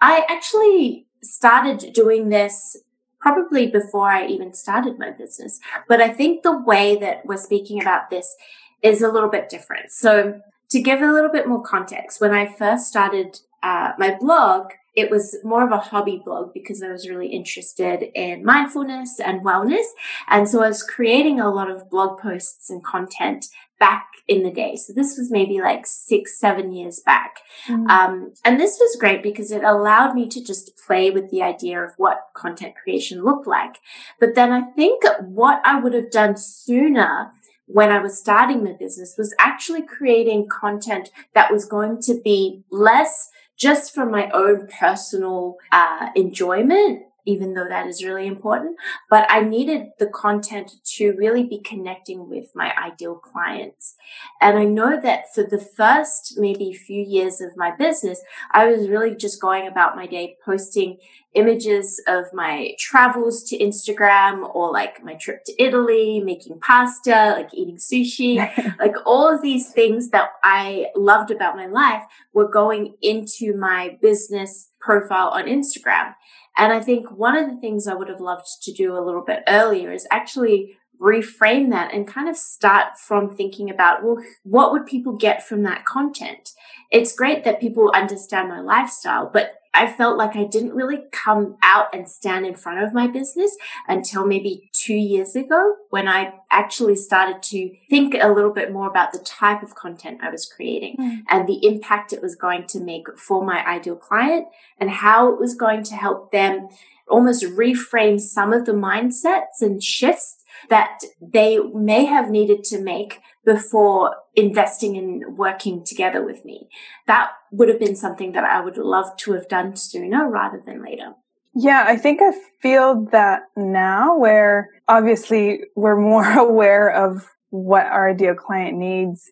I 0.00 0.24
actually 0.28 1.08
started 1.20 1.92
doing 1.92 2.28
this 2.28 2.76
probably 3.18 3.66
before 3.66 4.08
I 4.08 4.28
even 4.28 4.54
started 4.54 5.00
my 5.00 5.10
business. 5.10 5.58
But 5.88 6.00
I 6.00 6.10
think 6.10 6.44
the 6.44 6.56
way 6.56 6.94
that 6.98 7.26
we're 7.26 7.38
speaking 7.38 7.80
about 7.82 8.08
this 8.08 8.36
is 8.82 9.02
a 9.02 9.10
little 9.10 9.30
bit 9.30 9.48
different. 9.48 9.90
So 9.90 10.40
to 10.70 10.80
give 10.80 11.02
a 11.02 11.12
little 11.12 11.32
bit 11.32 11.48
more 11.48 11.60
context, 11.60 12.20
when 12.20 12.32
I 12.32 12.46
first 12.46 12.86
started 12.86 13.40
uh, 13.64 13.94
my 13.98 14.16
blog, 14.20 14.70
it 14.98 15.10
was 15.10 15.36
more 15.44 15.64
of 15.64 15.70
a 15.70 15.78
hobby 15.78 16.20
blog 16.24 16.52
because 16.52 16.82
I 16.82 16.90
was 16.90 17.08
really 17.08 17.28
interested 17.28 18.10
in 18.14 18.44
mindfulness 18.44 19.20
and 19.20 19.44
wellness. 19.44 19.86
And 20.26 20.48
so 20.48 20.62
I 20.62 20.68
was 20.68 20.82
creating 20.82 21.38
a 21.38 21.50
lot 21.50 21.70
of 21.70 21.88
blog 21.88 22.20
posts 22.20 22.68
and 22.68 22.82
content 22.82 23.46
back 23.78 24.08
in 24.26 24.42
the 24.42 24.50
day. 24.50 24.74
So 24.74 24.92
this 24.92 25.16
was 25.16 25.30
maybe 25.30 25.60
like 25.60 25.86
six, 25.86 26.36
seven 26.36 26.72
years 26.72 27.00
back. 27.06 27.36
Mm-hmm. 27.68 27.86
Um, 27.86 28.32
and 28.44 28.58
this 28.58 28.76
was 28.80 28.96
great 28.98 29.22
because 29.22 29.52
it 29.52 29.62
allowed 29.62 30.14
me 30.14 30.28
to 30.28 30.44
just 30.44 30.76
play 30.84 31.10
with 31.10 31.30
the 31.30 31.42
idea 31.42 31.80
of 31.80 31.92
what 31.96 32.26
content 32.34 32.74
creation 32.82 33.24
looked 33.24 33.46
like. 33.46 33.76
But 34.18 34.34
then 34.34 34.52
I 34.52 34.62
think 34.72 35.04
what 35.20 35.62
I 35.64 35.78
would 35.78 35.94
have 35.94 36.10
done 36.10 36.36
sooner 36.36 37.30
when 37.66 37.90
I 37.90 38.00
was 38.00 38.18
starting 38.18 38.64
my 38.64 38.72
business 38.72 39.14
was 39.16 39.34
actually 39.38 39.82
creating 39.82 40.48
content 40.48 41.10
that 41.34 41.52
was 41.52 41.66
going 41.66 42.00
to 42.02 42.20
be 42.24 42.64
less 42.70 43.30
just 43.58 43.94
for 43.94 44.06
my 44.06 44.30
own 44.30 44.68
personal 44.68 45.56
uh, 45.72 46.08
enjoyment 46.16 47.02
even 47.28 47.52
though 47.52 47.68
that 47.68 47.86
is 47.86 48.02
really 48.02 48.26
important. 48.26 48.74
But 49.10 49.26
I 49.28 49.40
needed 49.42 49.90
the 49.98 50.06
content 50.06 50.72
to 50.96 51.12
really 51.12 51.44
be 51.44 51.58
connecting 51.60 52.30
with 52.30 52.46
my 52.54 52.74
ideal 52.74 53.16
clients. 53.16 53.96
And 54.40 54.58
I 54.58 54.64
know 54.64 54.98
that 54.98 55.34
for 55.34 55.44
the 55.44 55.58
first 55.60 56.38
maybe 56.38 56.72
few 56.72 57.02
years 57.02 57.42
of 57.42 57.50
my 57.54 57.76
business, 57.76 58.22
I 58.52 58.66
was 58.66 58.88
really 58.88 59.14
just 59.14 59.42
going 59.42 59.66
about 59.66 59.94
my 59.94 60.06
day 60.06 60.36
posting 60.42 60.96
images 61.34 62.02
of 62.08 62.24
my 62.32 62.74
travels 62.78 63.44
to 63.44 63.58
Instagram 63.58 64.48
or 64.54 64.72
like 64.72 65.04
my 65.04 65.14
trip 65.14 65.44
to 65.44 65.62
Italy, 65.62 66.20
making 66.20 66.58
pasta, 66.60 67.34
like 67.36 67.52
eating 67.52 67.76
sushi, 67.76 68.36
like 68.78 68.94
all 69.04 69.32
of 69.32 69.42
these 69.42 69.70
things 69.70 70.08
that 70.10 70.30
I 70.42 70.86
loved 70.96 71.30
about 71.30 71.56
my 71.56 71.66
life 71.66 72.02
were 72.32 72.48
going 72.48 72.94
into 73.02 73.54
my 73.54 73.98
business 74.00 74.70
profile 74.88 75.28
on 75.28 75.44
Instagram. 75.44 76.14
And 76.56 76.72
I 76.72 76.80
think 76.80 77.10
one 77.10 77.36
of 77.36 77.46
the 77.46 77.60
things 77.60 77.86
I 77.86 77.92
would 77.92 78.08
have 78.08 78.22
loved 78.22 78.46
to 78.62 78.72
do 78.72 78.96
a 78.96 79.04
little 79.04 79.22
bit 79.22 79.42
earlier 79.46 79.92
is 79.92 80.08
actually 80.10 80.78
reframe 80.98 81.68
that 81.70 81.92
and 81.92 82.08
kind 82.08 82.26
of 82.26 82.38
start 82.38 82.98
from 82.98 83.36
thinking 83.36 83.68
about, 83.68 84.02
well, 84.02 84.16
what 84.44 84.72
would 84.72 84.86
people 84.86 85.12
get 85.12 85.46
from 85.46 85.62
that 85.64 85.84
content? 85.84 86.52
It's 86.90 87.14
great 87.14 87.44
that 87.44 87.60
people 87.60 87.92
understand 87.94 88.48
my 88.48 88.60
lifestyle, 88.60 89.30
but 89.30 89.57
I 89.74 89.86
felt 89.86 90.16
like 90.16 90.34
I 90.34 90.44
didn't 90.44 90.74
really 90.74 91.02
come 91.12 91.56
out 91.62 91.94
and 91.94 92.08
stand 92.08 92.46
in 92.46 92.54
front 92.54 92.82
of 92.82 92.92
my 92.92 93.06
business 93.06 93.56
until 93.86 94.26
maybe 94.26 94.70
two 94.72 94.94
years 94.94 95.36
ago 95.36 95.76
when 95.90 96.08
I 96.08 96.34
actually 96.50 96.96
started 96.96 97.42
to 97.44 97.70
think 97.90 98.14
a 98.14 98.32
little 98.32 98.52
bit 98.52 98.72
more 98.72 98.88
about 98.88 99.12
the 99.12 99.18
type 99.18 99.62
of 99.62 99.74
content 99.74 100.20
I 100.22 100.30
was 100.30 100.46
creating 100.46 100.96
mm. 100.98 101.18
and 101.28 101.46
the 101.46 101.64
impact 101.66 102.12
it 102.12 102.22
was 102.22 102.34
going 102.34 102.66
to 102.68 102.80
make 102.80 103.06
for 103.18 103.44
my 103.44 103.64
ideal 103.66 103.96
client 103.96 104.46
and 104.78 104.90
how 104.90 105.32
it 105.32 105.38
was 105.38 105.54
going 105.54 105.82
to 105.84 105.94
help 105.94 106.32
them 106.32 106.68
almost 107.08 107.44
reframe 107.44 108.20
some 108.20 108.52
of 108.52 108.66
the 108.66 108.72
mindsets 108.72 109.60
and 109.60 109.82
shifts 109.82 110.37
that 110.68 111.00
they 111.20 111.58
may 111.58 112.04
have 112.04 112.30
needed 112.30 112.64
to 112.64 112.80
make 112.80 113.20
before 113.44 114.16
investing 114.34 114.96
in 114.96 115.36
working 115.36 115.84
together 115.84 116.24
with 116.24 116.44
me. 116.44 116.68
That 117.06 117.30
would 117.50 117.68
have 117.68 117.80
been 117.80 117.96
something 117.96 118.32
that 118.32 118.44
I 118.44 118.60
would 118.60 118.76
love 118.76 119.16
to 119.18 119.32
have 119.32 119.48
done 119.48 119.76
sooner 119.76 120.28
rather 120.28 120.62
than 120.64 120.84
later. 120.84 121.14
Yeah, 121.54 121.84
I 121.86 121.96
think 121.96 122.20
I 122.22 122.32
feel 122.60 123.06
that 123.10 123.42
now 123.56 124.16
where 124.16 124.68
obviously 124.86 125.60
we're 125.74 126.00
more 126.00 126.30
aware 126.38 126.90
of 126.90 127.26
what 127.50 127.86
our 127.86 128.10
ideal 128.10 128.34
client 128.34 128.76
needs. 128.76 129.30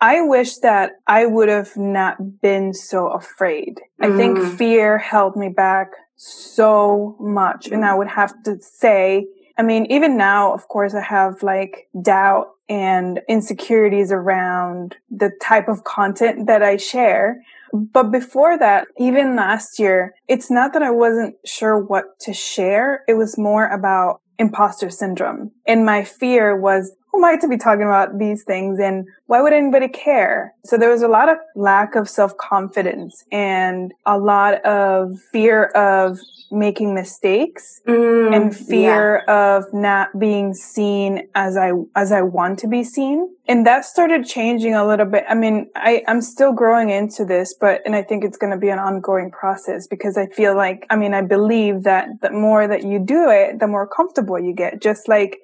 I 0.00 0.20
wish 0.22 0.58
that 0.58 0.92
I 1.06 1.26
would 1.26 1.48
have 1.48 1.76
not 1.76 2.40
been 2.40 2.72
so 2.72 3.08
afraid. 3.08 3.80
Mm. 4.00 4.14
I 4.14 4.16
think 4.16 4.38
mm. 4.38 4.56
fear 4.56 4.98
held 4.98 5.36
me 5.36 5.48
back 5.48 5.88
so 6.16 7.16
much. 7.20 7.68
And 7.68 7.84
I 7.84 7.94
would 7.94 8.08
have 8.08 8.40
to 8.44 8.58
say, 8.60 9.26
I 9.58 9.62
mean, 9.62 9.86
even 9.86 10.16
now, 10.16 10.54
of 10.54 10.68
course, 10.68 10.94
I 10.94 11.02
have 11.02 11.42
like 11.42 11.88
doubt 12.00 12.46
and 12.68 13.20
insecurities 13.28 14.12
around 14.12 14.94
the 15.10 15.32
type 15.42 15.68
of 15.68 15.84
content 15.84 16.46
that 16.46 16.62
I 16.62 16.76
share. 16.76 17.42
But 17.72 18.12
before 18.12 18.56
that, 18.58 18.86
even 18.98 19.36
last 19.36 19.78
year, 19.78 20.14
it's 20.28 20.50
not 20.50 20.72
that 20.74 20.82
I 20.82 20.90
wasn't 20.90 21.34
sure 21.44 21.78
what 21.78 22.04
to 22.20 22.32
share. 22.32 23.02
It 23.08 23.14
was 23.14 23.36
more 23.36 23.66
about 23.66 24.20
imposter 24.38 24.90
syndrome. 24.90 25.50
And 25.66 25.84
my 25.84 26.04
fear 26.04 26.56
was, 26.56 26.92
who 27.10 27.18
am 27.18 27.24
I 27.24 27.36
to 27.38 27.48
be 27.48 27.56
talking 27.56 27.84
about 27.84 28.18
these 28.18 28.44
things? 28.44 28.78
And 28.78 29.06
why 29.26 29.40
would 29.40 29.52
anybody 29.52 29.88
care? 29.88 30.54
So 30.64 30.76
there 30.76 30.90
was 30.90 31.02
a 31.02 31.08
lot 31.08 31.28
of 31.28 31.38
lack 31.54 31.94
of 31.94 32.08
self 32.08 32.36
confidence 32.36 33.24
and 33.32 33.92
a 34.06 34.18
lot 34.18 34.64
of 34.64 35.18
fear 35.32 35.64
of 35.66 36.18
making 36.50 36.94
mistakes 36.94 37.80
mm, 37.86 38.34
and 38.34 38.56
fear 38.56 39.22
yeah. 39.26 39.56
of 39.56 39.64
not 39.74 40.18
being 40.18 40.54
seen 40.54 41.28
as 41.34 41.56
I 41.56 41.72
as 41.94 42.12
I 42.12 42.22
want 42.22 42.58
to 42.60 42.68
be 42.68 42.84
seen. 42.84 43.34
And 43.46 43.66
that 43.66 43.84
started 43.84 44.26
changing 44.26 44.74
a 44.74 44.86
little 44.86 45.06
bit. 45.06 45.24
I 45.28 45.34
mean, 45.34 45.70
I, 45.74 46.02
I'm 46.06 46.20
still 46.20 46.52
growing 46.52 46.90
into 46.90 47.24
this, 47.24 47.54
but 47.58 47.80
and 47.86 47.94
I 47.94 48.02
think 48.02 48.24
it's 48.24 48.36
gonna 48.36 48.58
be 48.58 48.68
an 48.68 48.78
ongoing 48.78 49.30
process 49.30 49.86
because 49.86 50.16
I 50.16 50.26
feel 50.26 50.54
like 50.54 50.86
I 50.90 50.96
mean 50.96 51.14
I 51.14 51.22
believe 51.22 51.84
that 51.84 52.08
the 52.20 52.30
more 52.30 52.66
that 52.66 52.84
you 52.84 52.98
do 52.98 53.30
it, 53.30 53.60
the 53.60 53.66
more 53.66 53.86
comfortable 53.86 54.38
you 54.38 54.52
get. 54.52 54.80
Just 54.80 55.08
like 55.08 55.40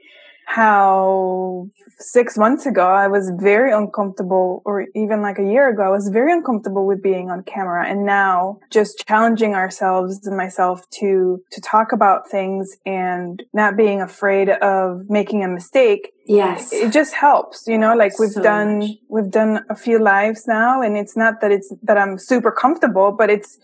how 0.46 1.68
six 1.98 2.36
months 2.36 2.66
ago 2.66 2.86
I 2.86 3.08
was 3.08 3.30
very 3.38 3.72
uncomfortable, 3.72 4.62
or 4.64 4.86
even 4.94 5.22
like 5.22 5.38
a 5.38 5.44
year 5.44 5.68
ago, 5.68 5.82
I 5.82 5.88
was 5.90 6.08
very 6.08 6.32
uncomfortable 6.32 6.86
with 6.86 7.02
being 7.02 7.30
on 7.30 7.42
camera. 7.42 7.88
And 7.88 8.04
now 8.04 8.60
just 8.70 9.04
challenging 9.06 9.54
ourselves 9.54 10.26
and 10.26 10.36
myself 10.36 10.88
to, 11.00 11.42
to 11.50 11.60
talk 11.60 11.92
about 11.92 12.30
things 12.30 12.76
and 12.84 13.42
not 13.52 13.76
being 13.76 14.00
afraid 14.00 14.48
of 14.50 15.08
making 15.08 15.44
a 15.44 15.48
mistake. 15.48 16.12
Yes. 16.26 16.72
It 16.72 16.92
just 16.92 17.14
helps, 17.14 17.66
you 17.66 17.78
know, 17.78 17.94
like 17.94 18.18
we've 18.18 18.30
so 18.30 18.42
done, 18.42 18.78
much. 18.80 18.90
we've 19.08 19.30
done 19.30 19.64
a 19.70 19.76
few 19.76 19.98
lives 19.98 20.46
now 20.46 20.82
and 20.82 20.96
it's 20.96 21.16
not 21.16 21.40
that 21.40 21.50
it's, 21.50 21.72
that 21.82 21.98
I'm 21.98 22.18
super 22.18 22.50
comfortable, 22.50 23.12
but 23.12 23.30
it's, 23.30 23.58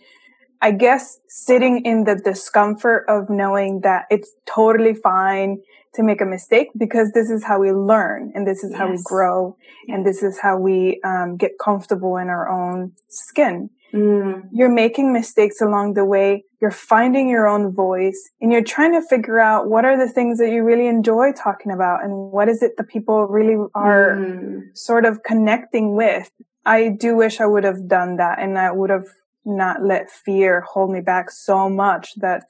I 0.62 0.73
guess 0.73 1.19
sitting 1.27 1.85
in 1.87 2.05
the 2.05 2.16
discomfort 2.16 3.07
of 3.09 3.31
knowing 3.31 3.81
that 3.81 4.05
it's 4.11 4.35
totally 4.47 4.95
fine 4.95 5.62
to 5.94 6.03
make 6.03 6.20
a 6.20 6.26
mistake 6.26 6.68
because 6.76 7.11
this 7.12 7.31
is 7.31 7.44
how 7.44 7.59
we 7.59 7.72
learn 7.72 8.33
and 8.35 8.46
this 8.46 8.62
is 8.62 8.70
yes. 8.70 8.79
how 8.79 8.90
we 8.90 8.98
grow 9.03 9.57
and 9.88 10.07
this 10.07 10.22
is 10.22 10.38
how 10.38 10.57
we 10.57 11.00
um, 11.05 11.37
get 11.37 11.53
comfortable 11.59 12.16
in 12.16 12.29
our 12.29 12.48
own 12.48 12.92
skin. 13.09 13.70
Mm. 13.92 14.48
You're 14.53 14.72
making 14.72 15.12
mistakes 15.12 15.61
along 15.61 15.94
the 15.94 16.05
way. 16.05 16.44
You're 16.61 16.70
finding 16.70 17.29
your 17.29 17.48
own 17.48 17.72
voice 17.72 18.31
and 18.40 18.53
you're 18.53 18.62
trying 18.62 18.92
to 18.92 19.07
figure 19.07 19.40
out 19.40 19.68
what 19.68 19.85
are 19.85 19.98
the 19.98 20.12
things 20.12 20.38
that 20.38 20.50
you 20.50 20.62
really 20.62 20.87
enjoy 20.87 21.33
talking 21.33 21.72
about 21.72 22.05
and 22.05 22.31
what 22.31 22.48
is 22.48 22.62
it 22.62 22.76
that 22.76 22.88
people 22.88 23.26
really 23.26 23.57
are 23.74 24.16
mm. 24.16 24.76
sort 24.76 25.05
of 25.05 25.22
connecting 25.24 25.96
with. 25.96 26.31
I 26.64 26.88
do 26.88 27.16
wish 27.16 27.40
I 27.40 27.46
would 27.46 27.64
have 27.64 27.88
done 27.88 28.16
that 28.18 28.38
and 28.38 28.59
I 28.59 28.70
would 28.70 28.90
have 28.90 29.07
not 29.44 29.83
let 29.83 30.11
fear 30.11 30.61
hold 30.61 30.90
me 30.90 31.00
back 31.00 31.31
so 31.31 31.68
much 31.68 32.14
that 32.16 32.44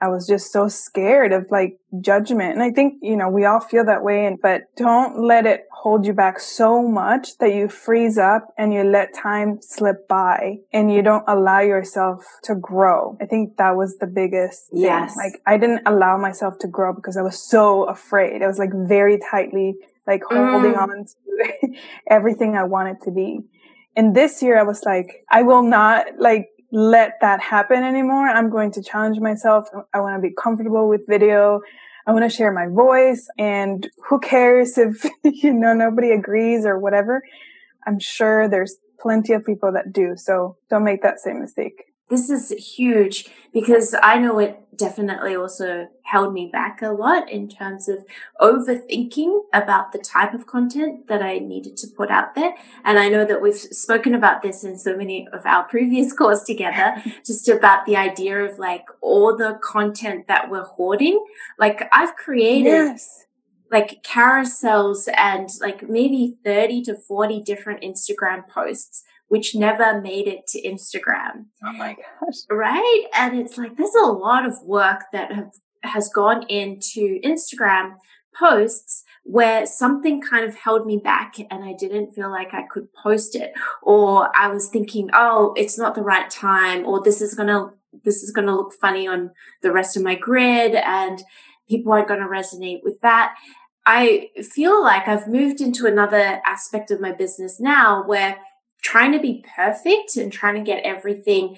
I 0.00 0.08
was 0.08 0.26
just 0.26 0.52
so 0.52 0.68
scared 0.68 1.32
of 1.32 1.50
like 1.50 1.78
judgment. 2.00 2.52
And 2.52 2.62
I 2.62 2.70
think, 2.70 2.94
you 3.02 3.16
know, 3.16 3.28
we 3.28 3.44
all 3.44 3.60
feel 3.60 3.84
that 3.86 4.04
way. 4.04 4.26
And, 4.26 4.40
but 4.40 4.62
don't 4.76 5.20
let 5.20 5.44
it 5.44 5.66
hold 5.72 6.06
you 6.06 6.12
back 6.12 6.38
so 6.38 6.86
much 6.86 7.38
that 7.38 7.54
you 7.54 7.68
freeze 7.68 8.16
up 8.16 8.54
and 8.56 8.72
you 8.72 8.84
let 8.84 9.14
time 9.14 9.58
slip 9.60 10.06
by 10.06 10.58
and 10.72 10.92
you 10.92 11.02
don't 11.02 11.24
allow 11.26 11.60
yourself 11.60 12.24
to 12.44 12.54
grow. 12.54 13.16
I 13.20 13.26
think 13.26 13.56
that 13.56 13.76
was 13.76 13.96
the 13.98 14.06
biggest 14.06 14.70
thing. 14.70 14.82
Yes. 14.82 15.16
Like 15.16 15.40
I 15.46 15.56
didn't 15.56 15.82
allow 15.86 16.16
myself 16.16 16.58
to 16.60 16.68
grow 16.68 16.92
because 16.94 17.16
I 17.16 17.22
was 17.22 17.38
so 17.38 17.84
afraid. 17.84 18.42
I 18.42 18.46
was 18.46 18.58
like 18.58 18.72
very 18.72 19.18
tightly, 19.30 19.74
like 20.06 20.22
holding 20.30 20.74
mm. 20.74 20.78
on 20.78 21.06
to 21.06 21.74
everything 22.10 22.56
I 22.56 22.64
wanted 22.64 23.00
to 23.02 23.10
be. 23.10 23.40
And 23.96 24.14
this 24.14 24.42
year 24.42 24.56
I 24.56 24.62
was 24.62 24.84
like, 24.84 25.24
I 25.28 25.42
will 25.42 25.62
not 25.62 26.06
like 26.18 26.50
let 26.70 27.18
that 27.20 27.40
happen 27.40 27.82
anymore. 27.82 28.28
I'm 28.28 28.50
going 28.50 28.72
to 28.72 28.82
challenge 28.82 29.18
myself. 29.20 29.68
I 29.94 30.00
want 30.00 30.16
to 30.16 30.28
be 30.28 30.34
comfortable 30.34 30.88
with 30.88 31.06
video. 31.06 31.60
I 32.06 32.12
want 32.12 32.30
to 32.30 32.34
share 32.34 32.52
my 32.52 32.66
voice 32.66 33.28
and 33.38 33.88
who 34.08 34.18
cares 34.20 34.78
if, 34.78 35.04
you 35.24 35.52
know, 35.52 35.74
nobody 35.74 36.10
agrees 36.10 36.64
or 36.64 36.78
whatever. 36.78 37.22
I'm 37.86 37.98
sure 37.98 38.48
there's 38.48 38.76
plenty 39.00 39.32
of 39.32 39.44
people 39.44 39.72
that 39.72 39.92
do. 39.92 40.14
So 40.16 40.56
don't 40.70 40.84
make 40.84 41.02
that 41.02 41.20
same 41.20 41.40
mistake 41.40 41.87
this 42.08 42.30
is 42.30 42.50
huge 42.50 43.28
because 43.52 43.94
I 44.02 44.18
know 44.18 44.38
it 44.38 44.58
definitely 44.76 45.34
also 45.34 45.88
held 46.04 46.32
me 46.32 46.48
back 46.50 46.80
a 46.80 46.90
lot 46.90 47.30
in 47.30 47.48
terms 47.48 47.88
of 47.88 48.04
overthinking 48.40 49.40
about 49.52 49.92
the 49.92 49.98
type 49.98 50.32
of 50.32 50.46
content 50.46 51.08
that 51.08 51.22
I 51.22 51.38
needed 51.38 51.76
to 51.78 51.88
put 51.88 52.10
out 52.10 52.34
there. 52.34 52.54
And 52.84 52.98
I 52.98 53.08
know 53.08 53.24
that 53.24 53.42
we've 53.42 53.56
spoken 53.56 54.14
about 54.14 54.40
this 54.40 54.64
in 54.64 54.78
so 54.78 54.96
many 54.96 55.28
of 55.32 55.44
our 55.44 55.64
previous 55.64 56.12
calls 56.18 56.44
together, 56.44 57.02
just 57.26 57.48
about 57.48 57.84
the 57.84 57.96
idea 57.96 58.38
of 58.38 58.58
like 58.58 58.86
all 59.00 59.36
the 59.36 59.58
content 59.62 60.28
that 60.28 60.48
we're 60.48 60.64
hoarding. 60.64 61.22
Like 61.58 61.88
I've 61.92 62.16
created 62.16 62.70
yes 62.70 63.24
like 63.70 64.02
carousels 64.02 65.08
and 65.16 65.50
like 65.60 65.88
maybe 65.88 66.36
30 66.44 66.82
to 66.84 66.94
40 66.94 67.42
different 67.42 67.82
Instagram 67.82 68.48
posts 68.48 69.04
which 69.28 69.54
never 69.54 70.00
made 70.00 70.26
it 70.26 70.46
to 70.48 70.62
Instagram. 70.62 71.46
Oh 71.64 71.72
my 71.72 71.94
gosh. 72.20 72.36
Right? 72.50 73.04
And 73.14 73.38
it's 73.38 73.56
like 73.56 73.76
there's 73.76 73.94
a 73.94 74.06
lot 74.06 74.46
of 74.46 74.62
work 74.62 75.04
that 75.12 75.32
have 75.32 75.52
has 75.84 76.08
gone 76.08 76.42
into 76.48 77.20
Instagram 77.24 77.94
posts 78.38 79.04
where 79.24 79.66
something 79.66 80.20
kind 80.20 80.44
of 80.44 80.56
held 80.56 80.86
me 80.86 80.96
back 80.96 81.34
and 81.38 81.64
I 81.64 81.72
didn't 81.72 82.12
feel 82.12 82.30
like 82.30 82.54
I 82.54 82.62
could 82.70 82.88
post 82.92 83.34
it 83.34 83.52
or 83.82 84.30
I 84.36 84.48
was 84.48 84.68
thinking, 84.68 85.10
"Oh, 85.12 85.54
it's 85.56 85.78
not 85.78 85.94
the 85.94 86.02
right 86.02 86.28
time," 86.30 86.86
or 86.86 87.02
this 87.02 87.20
is 87.20 87.34
going 87.34 87.48
to 87.48 87.70
this 88.04 88.22
is 88.22 88.30
going 88.32 88.46
to 88.46 88.54
look 88.54 88.72
funny 88.80 89.06
on 89.06 89.30
the 89.62 89.72
rest 89.72 89.96
of 89.96 90.02
my 90.02 90.14
grid 90.14 90.74
and 90.74 91.22
people 91.68 91.92
aren't 91.92 92.08
going 92.08 92.20
to 92.20 92.26
resonate 92.26 92.80
with 92.82 93.00
that. 93.00 93.34
I 93.86 94.28
feel 94.42 94.82
like 94.82 95.08
I've 95.08 95.28
moved 95.28 95.60
into 95.60 95.86
another 95.86 96.42
aspect 96.44 96.90
of 96.90 97.00
my 97.00 97.12
business 97.12 97.58
now 97.58 98.06
where 98.06 98.36
trying 98.82 99.12
to 99.12 99.20
be 99.20 99.44
perfect 99.56 100.16
and 100.16 100.32
trying 100.32 100.54
to 100.54 100.60
get 100.60 100.84
everything 100.84 101.56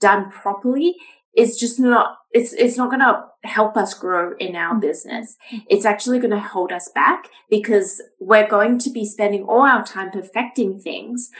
done 0.00 0.30
properly 0.30 0.94
is 1.36 1.56
just 1.56 1.78
not 1.78 2.16
it's 2.32 2.52
it's 2.52 2.76
not 2.76 2.90
going 2.90 3.00
to 3.00 3.24
help 3.44 3.76
us 3.76 3.94
grow 3.94 4.34
in 4.38 4.54
our 4.54 4.72
mm-hmm. 4.72 4.80
business 4.80 5.36
it's 5.68 5.84
actually 5.84 6.18
going 6.18 6.30
to 6.30 6.40
hold 6.40 6.72
us 6.72 6.88
back 6.94 7.28
because 7.48 8.02
we're 8.20 8.48
going 8.48 8.78
to 8.78 8.90
be 8.90 9.04
spending 9.04 9.44
all 9.44 9.62
our 9.62 9.84
time 9.84 10.10
perfecting 10.10 10.78
things 10.78 11.30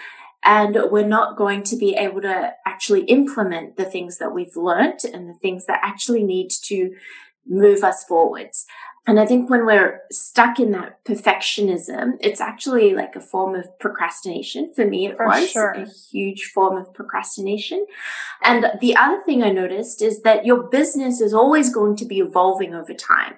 and 0.45 0.79
we're 0.91 1.07
not 1.07 1.37
going 1.37 1.63
to 1.65 1.77
be 1.77 1.95
able 1.95 2.23
to 2.23 2.53
actually 2.67 3.03
implement 3.03 3.77
the 3.77 3.85
things 3.85 4.19
that 4.19 4.33
we've 4.33 4.57
learned 4.57 5.01
and 5.05 5.29
the 5.29 5.35
things 5.35 5.67
that 5.67 5.81
actually 5.83 6.23
need 6.23 6.51
to 6.63 6.95
move 7.47 7.83
us 7.83 8.05
forwards. 8.05 8.65
And 9.09 9.19
I 9.19 9.25
think 9.25 9.49
when 9.49 9.65
we're 9.65 10.03
stuck 10.13 10.61
in 10.61 10.71
that 10.73 11.03
perfectionism, 11.07 12.19
it's 12.21 12.43
actually 12.43 12.93
like 12.93 13.17
a 13.17 13.21
form 13.21 13.55
of 13.55 13.67
procrastination. 13.79 14.71
For 14.75 14.87
me, 14.87 15.07
it 15.07 15.17
For 15.17 15.25
was 15.27 15.51
sure. 15.51 15.71
a 15.71 15.87
huge 16.13 16.45
form 16.55 16.77
of 16.77 16.93
procrastination. 16.93 17.87
And 18.45 18.67
the 18.83 18.95
other 18.97 19.23
thing 19.23 19.43
I 19.43 19.51
noticed 19.51 20.03
is 20.03 20.21
that 20.25 20.45
your 20.45 20.65
business 20.65 21.23
is 21.23 21.33
always 21.33 21.73
going 21.73 21.97
to 21.97 22.05
be 22.05 22.19
evolving 22.19 22.75
over 22.75 22.93
time. 22.93 23.37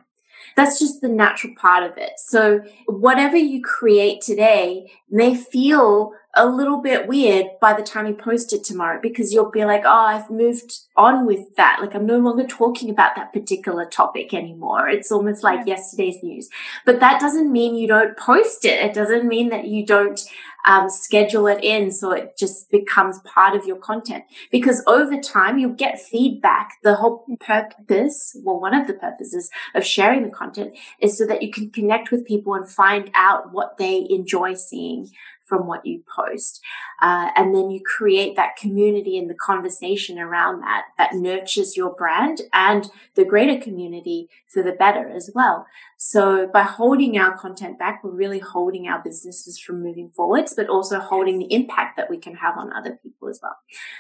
That's 0.56 0.78
just 0.78 1.00
the 1.00 1.08
natural 1.08 1.54
part 1.56 1.82
of 1.82 1.96
it. 1.98 2.12
So 2.18 2.60
whatever 2.86 3.36
you 3.36 3.62
create 3.62 4.20
today 4.20 4.90
may 5.10 5.34
feel 5.34 6.12
a 6.34 6.46
little 6.46 6.80
bit 6.80 7.08
weird 7.08 7.46
by 7.60 7.72
the 7.72 7.82
time 7.82 8.06
you 8.06 8.14
post 8.14 8.52
it 8.52 8.62
tomorrow 8.62 9.00
because 9.02 9.32
you'll 9.32 9.50
be 9.50 9.64
like, 9.64 9.82
oh, 9.84 9.88
I've 9.88 10.30
moved 10.30 10.78
on 10.96 11.26
with 11.26 11.56
that. 11.56 11.78
Like 11.80 11.94
I'm 11.94 12.06
no 12.06 12.18
longer 12.18 12.46
talking 12.46 12.88
about 12.88 13.16
that 13.16 13.32
particular 13.32 13.84
topic 13.84 14.32
anymore. 14.32 14.88
It's 14.88 15.10
almost 15.10 15.42
like 15.42 15.66
yesterday's 15.66 16.22
news. 16.22 16.48
But 16.86 17.00
that 17.00 17.20
doesn't 17.20 17.50
mean 17.50 17.74
you 17.74 17.88
don't 17.88 18.16
post 18.16 18.64
it. 18.64 18.84
It 18.84 18.94
doesn't 18.94 19.26
mean 19.26 19.48
that 19.48 19.66
you 19.66 19.84
don't 19.84 20.20
um, 20.64 20.88
schedule 20.88 21.46
it 21.46 21.62
in 21.62 21.90
so 21.90 22.12
it 22.12 22.36
just 22.36 22.70
becomes 22.70 23.20
part 23.20 23.56
of 23.56 23.66
your 23.66 23.76
content. 23.76 24.24
Because 24.50 24.82
over 24.86 25.18
time, 25.18 25.58
you'll 25.58 25.70
get 25.70 26.00
feedback. 26.00 26.74
The 26.82 26.96
whole 26.96 27.24
purpose, 27.40 28.36
well, 28.42 28.60
one 28.60 28.74
of 28.74 28.86
the 28.86 28.94
purposes 28.94 29.50
of 29.74 29.84
sharing 29.84 30.22
the 30.22 30.30
content 30.30 30.76
is 31.00 31.16
so 31.16 31.26
that 31.26 31.42
you 31.42 31.50
can 31.50 31.70
connect 31.70 32.10
with 32.10 32.26
people 32.26 32.54
and 32.54 32.68
find 32.68 33.10
out 33.14 33.52
what 33.52 33.76
they 33.78 34.06
enjoy 34.10 34.54
seeing 34.54 35.10
from 35.50 35.66
what 35.66 35.84
you 35.84 36.02
post. 36.16 36.62
Uh, 37.02 37.30
and 37.34 37.54
then 37.54 37.70
you 37.70 37.80
create 37.84 38.36
that 38.36 38.56
community 38.56 39.18
and 39.18 39.28
the 39.28 39.34
conversation 39.34 40.18
around 40.18 40.60
that 40.60 40.84
that 40.96 41.14
nurtures 41.14 41.76
your 41.76 41.92
brand 41.92 42.42
and 42.52 42.88
the 43.16 43.24
greater 43.24 43.60
community 43.60 44.28
for 44.46 44.62
the 44.62 44.72
better 44.72 45.08
as 45.08 45.30
well. 45.34 45.66
So 46.02 46.48
by 46.50 46.62
holding 46.62 47.18
our 47.18 47.36
content 47.36 47.78
back, 47.78 48.02
we're 48.02 48.10
really 48.10 48.38
holding 48.38 48.88
our 48.88 49.02
businesses 49.02 49.58
from 49.58 49.82
moving 49.82 50.08
forwards, 50.16 50.54
but 50.56 50.70
also 50.70 50.98
holding 50.98 51.38
the 51.38 51.52
impact 51.52 51.98
that 51.98 52.08
we 52.08 52.16
can 52.16 52.34
have 52.36 52.56
on 52.56 52.72
other 52.72 52.98
people 53.02 53.28
as 53.28 53.38
well. 53.42 53.54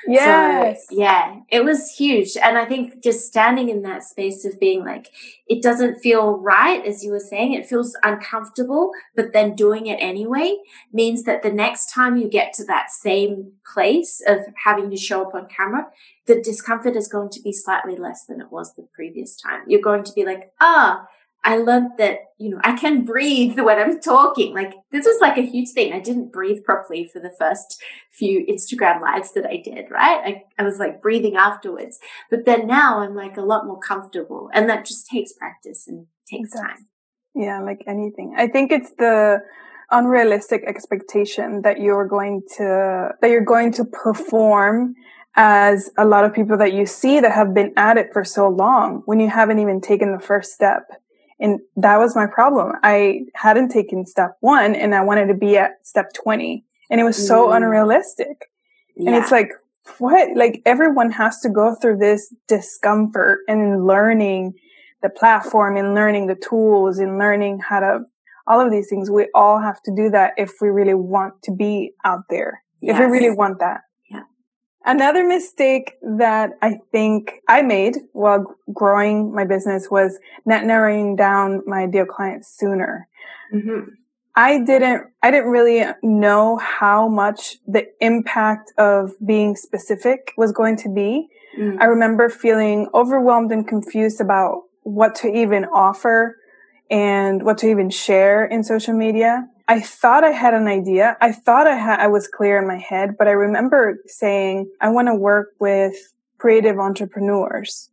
Yes. 0.08 0.86
So, 0.88 0.96
yeah, 0.96 1.40
it 1.50 1.62
was 1.62 1.94
huge. 1.94 2.38
And 2.42 2.56
I 2.56 2.64
think 2.64 3.02
just 3.02 3.26
standing 3.26 3.68
in 3.68 3.82
that 3.82 4.02
space 4.02 4.46
of 4.46 4.58
being 4.58 4.82
like, 4.82 5.08
it 5.46 5.62
doesn't 5.62 6.00
feel 6.00 6.38
right, 6.38 6.82
as 6.86 7.04
you 7.04 7.10
were 7.10 7.20
saying, 7.20 7.52
it 7.52 7.66
feels 7.66 7.94
uncomfortable, 8.02 8.92
but 9.14 9.34
then 9.34 9.54
doing 9.54 9.86
it 9.86 9.96
anyway 9.96 10.56
means 10.94 11.24
that 11.24 11.42
the 11.42 11.52
next 11.52 11.92
time 11.92 12.16
you 12.16 12.30
get 12.30 12.54
to 12.54 12.64
that 12.64 12.90
same 12.90 13.52
place 13.74 14.22
of 14.26 14.38
having 14.64 14.88
to 14.88 14.96
show 14.96 15.20
up 15.20 15.34
on 15.34 15.48
camera, 15.54 15.86
the 16.26 16.40
discomfort 16.40 16.96
is 16.96 17.08
going 17.08 17.28
to 17.28 17.42
be 17.42 17.52
slightly 17.52 17.96
less 17.96 18.24
than 18.24 18.40
it 18.40 18.50
was 18.50 18.74
the 18.74 18.88
previous 18.94 19.36
time. 19.36 19.64
You're 19.66 19.82
going 19.82 20.04
to 20.04 20.12
be 20.14 20.24
like, 20.24 20.50
ah, 20.62 21.06
I 21.42 21.56
learned 21.56 21.92
that, 21.98 22.18
you 22.38 22.50
know, 22.50 22.60
I 22.62 22.76
can 22.76 23.04
breathe 23.04 23.58
when 23.58 23.78
I'm 23.78 24.00
talking. 24.00 24.54
Like 24.54 24.74
this 24.92 25.06
was 25.06 25.20
like 25.20 25.38
a 25.38 25.46
huge 25.46 25.70
thing. 25.70 25.92
I 25.92 26.00
didn't 26.00 26.32
breathe 26.32 26.64
properly 26.64 27.08
for 27.10 27.18
the 27.18 27.32
first 27.38 27.82
few 28.10 28.44
Instagram 28.46 29.00
lives 29.00 29.32
that 29.32 29.46
I 29.46 29.56
did, 29.56 29.90
right? 29.90 30.20
I, 30.24 30.44
I 30.58 30.64
was 30.64 30.78
like 30.78 31.00
breathing 31.00 31.36
afterwards. 31.36 31.98
But 32.30 32.44
then 32.44 32.66
now 32.66 33.00
I'm 33.00 33.14
like 33.14 33.36
a 33.36 33.42
lot 33.42 33.66
more 33.66 33.78
comfortable 33.78 34.50
and 34.52 34.68
that 34.68 34.84
just 34.84 35.06
takes 35.06 35.32
practice 35.32 35.88
and 35.88 36.06
takes 36.28 36.52
time. 36.52 36.88
Yeah, 37.34 37.60
like 37.60 37.84
anything. 37.86 38.34
I 38.36 38.46
think 38.46 38.70
it's 38.70 38.90
the 38.98 39.40
unrealistic 39.90 40.62
expectation 40.66 41.62
that 41.62 41.80
you're 41.80 42.06
going 42.06 42.42
to 42.56 43.10
that 43.20 43.30
you're 43.30 43.44
going 43.44 43.72
to 43.72 43.84
perform 43.84 44.94
as 45.36 45.90
a 45.96 46.04
lot 46.04 46.24
of 46.24 46.34
people 46.34 46.56
that 46.58 46.72
you 46.72 46.86
see 46.86 47.20
that 47.20 47.32
have 47.32 47.54
been 47.54 47.72
at 47.76 47.96
it 47.96 48.12
for 48.12 48.24
so 48.24 48.48
long 48.48 49.02
when 49.06 49.20
you 49.20 49.28
haven't 49.28 49.58
even 49.58 49.80
taken 49.80 50.12
the 50.12 50.18
first 50.18 50.52
step 50.52 50.99
and 51.40 51.58
that 51.76 51.98
was 51.98 52.14
my 52.14 52.26
problem. 52.26 52.72
I 52.82 53.22
hadn't 53.34 53.70
taken 53.70 54.06
step 54.06 54.36
one 54.40 54.74
and 54.74 54.94
I 54.94 55.02
wanted 55.02 55.26
to 55.26 55.34
be 55.34 55.56
at 55.56 55.86
step 55.86 56.12
20. 56.12 56.64
And 56.90 57.00
it 57.00 57.04
was 57.04 57.26
so 57.26 57.48
mm. 57.48 57.56
unrealistic. 57.56 58.50
Yeah. 58.96 59.10
And 59.10 59.22
it's 59.22 59.32
like, 59.32 59.52
what? 59.98 60.36
Like 60.36 60.62
everyone 60.66 61.10
has 61.12 61.40
to 61.40 61.48
go 61.48 61.74
through 61.74 61.96
this 61.96 62.32
discomfort 62.46 63.40
and 63.48 63.86
learning 63.86 64.54
the 65.02 65.08
platform 65.08 65.76
and 65.78 65.94
learning 65.94 66.26
the 66.26 66.34
tools 66.34 66.98
and 66.98 67.18
learning 67.18 67.60
how 67.60 67.80
to, 67.80 68.00
all 68.46 68.60
of 68.60 68.70
these 68.70 68.88
things. 68.88 69.10
We 69.10 69.28
all 69.34 69.58
have 69.60 69.80
to 69.84 69.94
do 69.94 70.10
that 70.10 70.34
if 70.36 70.52
we 70.60 70.68
really 70.68 70.94
want 70.94 71.42
to 71.44 71.52
be 71.52 71.92
out 72.04 72.24
there. 72.28 72.62
Yes. 72.82 73.00
If 73.00 73.10
we 73.10 73.18
really 73.18 73.34
want 73.34 73.60
that. 73.60 73.82
Another 74.84 75.26
mistake 75.26 75.94
that 76.02 76.52
I 76.62 76.78
think 76.90 77.34
I 77.46 77.62
made 77.62 77.98
while 78.12 78.56
growing 78.72 79.34
my 79.34 79.44
business 79.44 79.90
was 79.90 80.18
not 80.46 80.64
narrowing 80.64 81.16
down 81.16 81.62
my 81.66 81.80
ideal 81.80 82.06
clients 82.06 82.48
sooner. 82.56 83.06
Mm-hmm. 83.52 83.90
I 84.34 84.60
didn't, 84.60 85.08
I 85.22 85.30
didn't 85.30 85.50
really 85.50 85.84
know 86.02 86.56
how 86.56 87.08
much 87.08 87.56
the 87.66 87.88
impact 88.00 88.72
of 88.78 89.12
being 89.24 89.54
specific 89.54 90.32
was 90.36 90.52
going 90.52 90.76
to 90.78 90.88
be. 90.88 91.28
Mm. 91.58 91.78
I 91.80 91.86
remember 91.86 92.28
feeling 92.30 92.88
overwhelmed 92.94 93.52
and 93.52 93.66
confused 93.66 94.20
about 94.20 94.62
what 94.82 95.14
to 95.16 95.28
even 95.28 95.66
offer 95.66 96.36
and 96.90 97.42
what 97.42 97.58
to 97.58 97.68
even 97.68 97.90
share 97.90 98.46
in 98.46 98.64
social 98.64 98.94
media. 98.94 99.46
I 99.70 99.78
thought 99.78 100.24
I 100.24 100.32
had 100.32 100.52
an 100.52 100.66
idea. 100.66 101.16
I 101.20 101.30
thought 101.30 101.68
I 101.68 101.76
had, 101.76 102.00
I 102.00 102.08
was 102.08 102.26
clear 102.26 102.58
in 102.58 102.66
my 102.66 102.78
head, 102.78 103.10
but 103.16 103.28
I 103.28 103.30
remember 103.30 103.98
saying, 104.06 104.68
I 104.80 104.88
want 104.88 105.06
to 105.06 105.14
work 105.14 105.50
with 105.60 105.94
creative 106.38 106.80
entrepreneurs. 106.80 107.88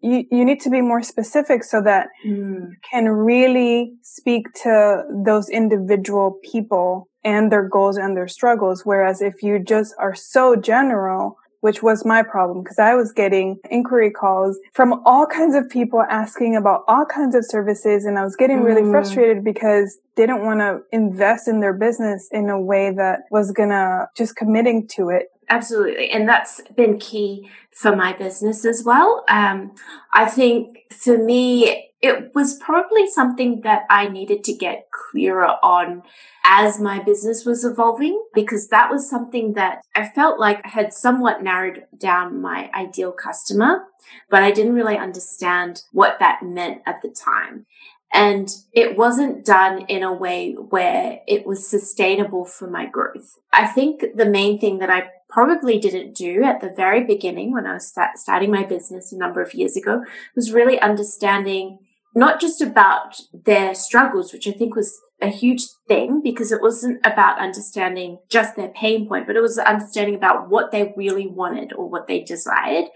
You, 0.00 0.24
you 0.30 0.42
need 0.42 0.60
to 0.62 0.70
be 0.70 0.80
more 0.80 1.02
specific 1.02 1.64
so 1.64 1.82
that 1.82 2.06
mm. 2.26 2.30
you 2.30 2.76
can 2.90 3.10
really 3.10 3.92
speak 4.00 4.50
to 4.62 5.02
those 5.26 5.50
individual 5.50 6.38
people 6.42 7.10
and 7.22 7.52
their 7.52 7.68
goals 7.68 7.98
and 7.98 8.16
their 8.16 8.28
struggles. 8.28 8.86
Whereas 8.86 9.20
if 9.20 9.42
you 9.42 9.58
just 9.58 9.94
are 9.98 10.14
so 10.14 10.56
general, 10.56 11.36
which 11.60 11.82
was 11.82 12.04
my 12.04 12.22
problem 12.22 12.62
because 12.62 12.78
I 12.78 12.94
was 12.94 13.12
getting 13.12 13.58
inquiry 13.70 14.10
calls 14.10 14.58
from 14.72 15.02
all 15.04 15.26
kinds 15.26 15.54
of 15.54 15.68
people 15.68 16.02
asking 16.08 16.56
about 16.56 16.84
all 16.86 17.04
kinds 17.04 17.34
of 17.34 17.44
services. 17.44 18.04
And 18.04 18.18
I 18.18 18.24
was 18.24 18.36
getting 18.36 18.62
really 18.62 18.82
mm. 18.82 18.90
frustrated 18.90 19.44
because 19.44 19.98
they 20.16 20.26
didn't 20.26 20.44
want 20.44 20.60
to 20.60 20.80
invest 20.92 21.48
in 21.48 21.60
their 21.60 21.72
business 21.72 22.28
in 22.32 22.48
a 22.48 22.60
way 22.60 22.92
that 22.92 23.20
was 23.30 23.52
going 23.52 23.70
to 23.70 24.08
just 24.16 24.36
committing 24.36 24.86
to 24.88 25.08
it. 25.08 25.28
Absolutely. 25.50 26.10
And 26.10 26.28
that's 26.28 26.60
been 26.76 26.98
key 26.98 27.48
for 27.70 27.96
my 27.96 28.12
business 28.12 28.64
as 28.64 28.82
well. 28.84 29.24
Um, 29.28 29.74
I 30.12 30.26
think 30.26 30.78
for 30.90 31.16
me, 31.16 31.84
it 32.00 32.32
was 32.34 32.58
probably 32.58 33.08
something 33.08 33.62
that 33.62 33.82
I 33.90 34.08
needed 34.08 34.44
to 34.44 34.52
get 34.52 34.88
clearer 34.92 35.56
on 35.62 36.02
as 36.44 36.78
my 36.78 37.02
business 37.02 37.44
was 37.44 37.64
evolving, 37.64 38.22
because 38.34 38.68
that 38.68 38.90
was 38.90 39.10
something 39.10 39.54
that 39.54 39.82
I 39.94 40.08
felt 40.08 40.38
like 40.38 40.64
I 40.64 40.68
had 40.68 40.92
somewhat 40.92 41.42
narrowed 41.42 41.86
down 41.98 42.40
my 42.40 42.70
ideal 42.74 43.12
customer, 43.12 43.84
but 44.30 44.42
I 44.42 44.50
didn't 44.50 44.74
really 44.74 44.96
understand 44.96 45.82
what 45.92 46.18
that 46.20 46.42
meant 46.42 46.82
at 46.86 47.02
the 47.02 47.08
time. 47.08 47.66
And 48.12 48.48
it 48.72 48.96
wasn't 48.96 49.44
done 49.44 49.82
in 49.88 50.02
a 50.02 50.12
way 50.12 50.52
where 50.52 51.20
it 51.26 51.46
was 51.46 51.68
sustainable 51.68 52.44
for 52.44 52.70
my 52.70 52.86
growth. 52.86 53.38
I 53.52 53.66
think 53.66 54.04
the 54.14 54.24
main 54.24 54.58
thing 54.58 54.78
that 54.78 54.88
I 54.88 55.10
probably 55.28 55.78
didn't 55.78 56.14
do 56.14 56.42
at 56.42 56.60
the 56.60 56.72
very 56.74 57.04
beginning 57.04 57.52
when 57.52 57.66
I 57.66 57.74
was 57.74 57.86
start, 57.86 58.18
starting 58.18 58.50
my 58.50 58.64
business 58.64 59.12
a 59.12 59.18
number 59.18 59.42
of 59.42 59.54
years 59.54 59.76
ago 59.76 60.04
was 60.34 60.52
really 60.52 60.80
understanding 60.80 61.78
not 62.14 62.40
just 62.40 62.60
about 62.60 63.20
their 63.32 63.74
struggles, 63.74 64.32
which 64.32 64.48
I 64.48 64.52
think 64.52 64.74
was 64.74 64.98
a 65.20 65.28
huge 65.28 65.62
thing 65.86 66.22
because 66.22 66.52
it 66.52 66.62
wasn't 66.62 67.04
about 67.04 67.40
understanding 67.40 68.18
just 68.30 68.56
their 68.56 68.68
pain 68.68 69.06
point, 69.06 69.26
but 69.26 69.36
it 69.36 69.42
was 69.42 69.58
understanding 69.58 70.14
about 70.14 70.48
what 70.48 70.70
they 70.70 70.94
really 70.96 71.26
wanted 71.26 71.72
or 71.72 71.88
what 71.88 72.06
they 72.06 72.20
desired 72.22 72.86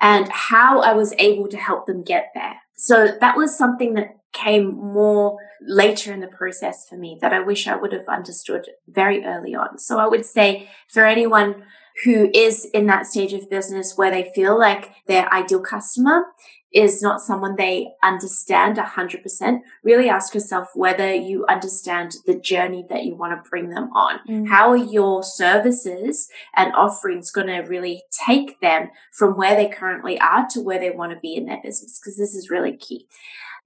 and 0.00 0.28
how 0.28 0.80
I 0.80 0.92
was 0.92 1.14
able 1.18 1.48
to 1.48 1.56
help 1.56 1.86
them 1.86 2.02
get 2.02 2.30
there. 2.34 2.56
So 2.74 3.16
that 3.20 3.36
was 3.36 3.56
something 3.56 3.94
that 3.94 4.16
came 4.32 4.74
more 4.74 5.38
later 5.60 6.12
in 6.12 6.20
the 6.20 6.28
process 6.28 6.86
for 6.88 6.96
me 6.96 7.18
that 7.20 7.32
I 7.32 7.40
wish 7.40 7.66
I 7.66 7.76
would 7.76 7.92
have 7.92 8.08
understood 8.08 8.68
very 8.88 9.24
early 9.24 9.54
on. 9.54 9.78
So 9.78 9.98
I 9.98 10.06
would 10.06 10.24
say 10.24 10.68
for 10.88 11.04
anyone 11.04 11.64
who 12.04 12.30
is 12.32 12.64
in 12.72 12.86
that 12.86 13.06
stage 13.06 13.32
of 13.32 13.50
business 13.50 13.96
where 13.96 14.10
they 14.10 14.30
feel 14.34 14.58
like 14.58 14.92
their 15.06 15.32
ideal 15.32 15.60
customer 15.60 16.26
is 16.72 17.00
not 17.00 17.22
someone 17.22 17.56
they 17.56 17.88
understand 18.02 18.76
100%, 18.76 19.60
really 19.82 20.08
ask 20.08 20.34
yourself 20.34 20.68
whether 20.74 21.14
you 21.14 21.46
understand 21.48 22.16
the 22.26 22.38
journey 22.38 22.84
that 22.90 23.04
you 23.04 23.16
want 23.16 23.32
to 23.32 23.48
bring 23.48 23.70
them 23.70 23.90
on. 23.94 24.18
Mm. 24.28 24.48
How 24.48 24.70
are 24.70 24.76
your 24.76 25.22
services 25.22 26.28
and 26.54 26.72
offerings 26.74 27.30
going 27.30 27.46
to 27.46 27.60
really 27.60 28.02
take 28.26 28.60
them 28.60 28.90
from 29.12 29.36
where 29.36 29.56
they 29.56 29.68
currently 29.68 30.20
are 30.20 30.46
to 30.50 30.60
where 30.60 30.78
they 30.78 30.90
want 30.90 31.12
to 31.12 31.18
be 31.20 31.34
in 31.34 31.46
their 31.46 31.60
business? 31.62 31.98
Because 31.98 32.18
this 32.18 32.34
is 32.34 32.50
really 32.50 32.76
key. 32.76 33.06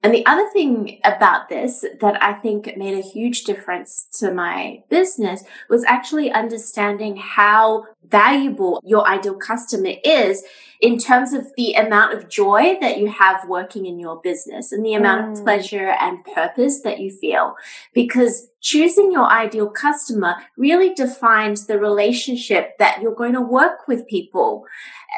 And 0.02 0.12
the 0.12 0.26
other 0.26 0.48
thing 0.50 0.98
about 1.04 1.48
this 1.48 1.84
that 2.00 2.20
I 2.20 2.32
think 2.32 2.76
made 2.76 2.98
a 2.98 3.00
huge 3.00 3.44
difference 3.44 4.08
to 4.18 4.32
my 4.32 4.82
business 4.88 5.44
was 5.68 5.84
actually 5.84 6.32
understanding 6.32 7.16
how 7.16 7.86
valuable 8.08 8.80
your 8.84 9.06
ideal 9.06 9.34
customer 9.34 9.92
is 10.04 10.42
in 10.80 10.98
terms 10.98 11.32
of 11.32 11.46
the 11.56 11.74
amount 11.74 12.12
of 12.12 12.28
joy 12.28 12.76
that 12.80 12.98
you 12.98 13.08
have 13.08 13.48
working 13.48 13.86
in 13.86 14.00
your 14.00 14.20
business 14.20 14.72
and 14.72 14.84
the 14.84 14.94
amount 14.94 15.24
mm. 15.24 15.38
of 15.38 15.44
pleasure 15.44 15.94
and 16.00 16.24
purpose 16.34 16.80
that 16.80 16.98
you 16.98 17.08
feel. 17.08 17.54
Because 17.94 18.48
choosing 18.60 19.12
your 19.12 19.26
ideal 19.26 19.70
customer 19.70 20.34
really 20.56 20.92
defines 20.92 21.66
the 21.66 21.78
relationship 21.78 22.76
that 22.78 23.00
you're 23.00 23.14
going 23.14 23.34
to 23.34 23.40
work 23.40 23.86
with 23.86 24.08
people. 24.08 24.64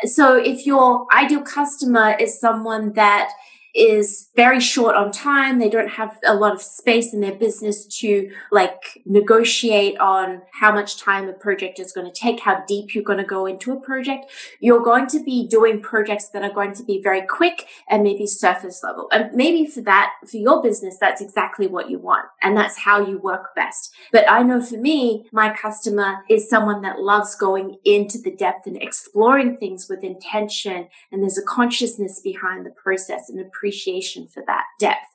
So 0.05 0.37
if 0.37 0.67
your 0.67 1.07
ideal 1.15 1.43
customer 1.43 2.15
is 2.21 2.39
someone 2.39 2.93
that 2.93 3.31
is 3.75 4.29
very 4.37 4.61
short 4.61 4.95
on 4.95 5.11
time. 5.11 5.59
They 5.59 5.69
don't 5.69 5.89
have 5.89 6.19
a 6.25 6.35
lot 6.35 6.53
of 6.53 6.63
space 6.63 7.13
in 7.13 7.21
their 7.21 7.35
business 7.35 7.87
to 7.99 8.31
like 8.53 9.03
negotiate 9.05 9.99
on 9.99 10.43
how 10.53 10.73
much 10.73 11.01
time 11.01 11.29
a 11.29 11.33
project 11.33 11.81
is 11.81 11.93
going 11.93 12.07
to 12.07 12.13
take, 12.13 12.41
how 12.41 12.65
deep 12.69 12.95
you're 12.95 13.03
going 13.03 13.19
to 13.19 13.25
go 13.25 13.47
into 13.47 13.73
a 13.73 13.81
project. 13.81 14.31
You're 14.61 14.83
going 14.83 15.09
to 15.09 15.23
be 15.23 15.49
doing 15.49 15.81
projects 15.81 16.29
that 16.29 16.45
are 16.45 16.53
going 16.53 16.73
to 16.75 16.85
be 16.85 17.03
very 17.03 17.23
quick 17.23 17.67
and 17.89 18.05
maybe 18.05 18.27
surface 18.27 18.83
level. 18.85 19.09
And 19.11 19.33
maybe 19.33 19.67
for 19.67 19.81
that, 19.83 20.13
for 20.31 20.37
your 20.37 20.63
business, 20.63 20.97
that's 21.01 21.21
exactly 21.21 21.67
what 21.67 21.91
you 21.91 21.99
want. 21.99 22.27
And 22.43 22.57
that's 22.57 22.79
how 22.79 23.05
you 23.05 23.19
work 23.19 23.55
best. 23.57 23.93
But 24.13 24.31
I 24.31 24.43
know 24.45 24.63
for 24.63 24.77
me, 24.77 25.27
my 25.33 25.55
customer 25.55 26.19
is 26.31 26.49
someone 26.49 26.83
that 26.83 27.01
loves 27.01 27.35
going 27.35 27.79
into 27.85 28.19
the 28.19 28.35
depth 28.35 28.69
and 28.69 28.81
exploring 28.81 29.57
things 29.57 29.89
with 29.89 30.05
intention. 30.05 30.89
And 31.11 31.23
there's 31.23 31.39
a 31.39 31.43
consciousness 31.43 32.21
behind 32.21 32.65
the 32.65 32.71
process 32.71 33.29
and 33.29 33.41
appreciation 33.41 33.64
appreciation 33.65 34.27
for 34.27 34.45
that 34.47 34.65
depth. 34.79 35.07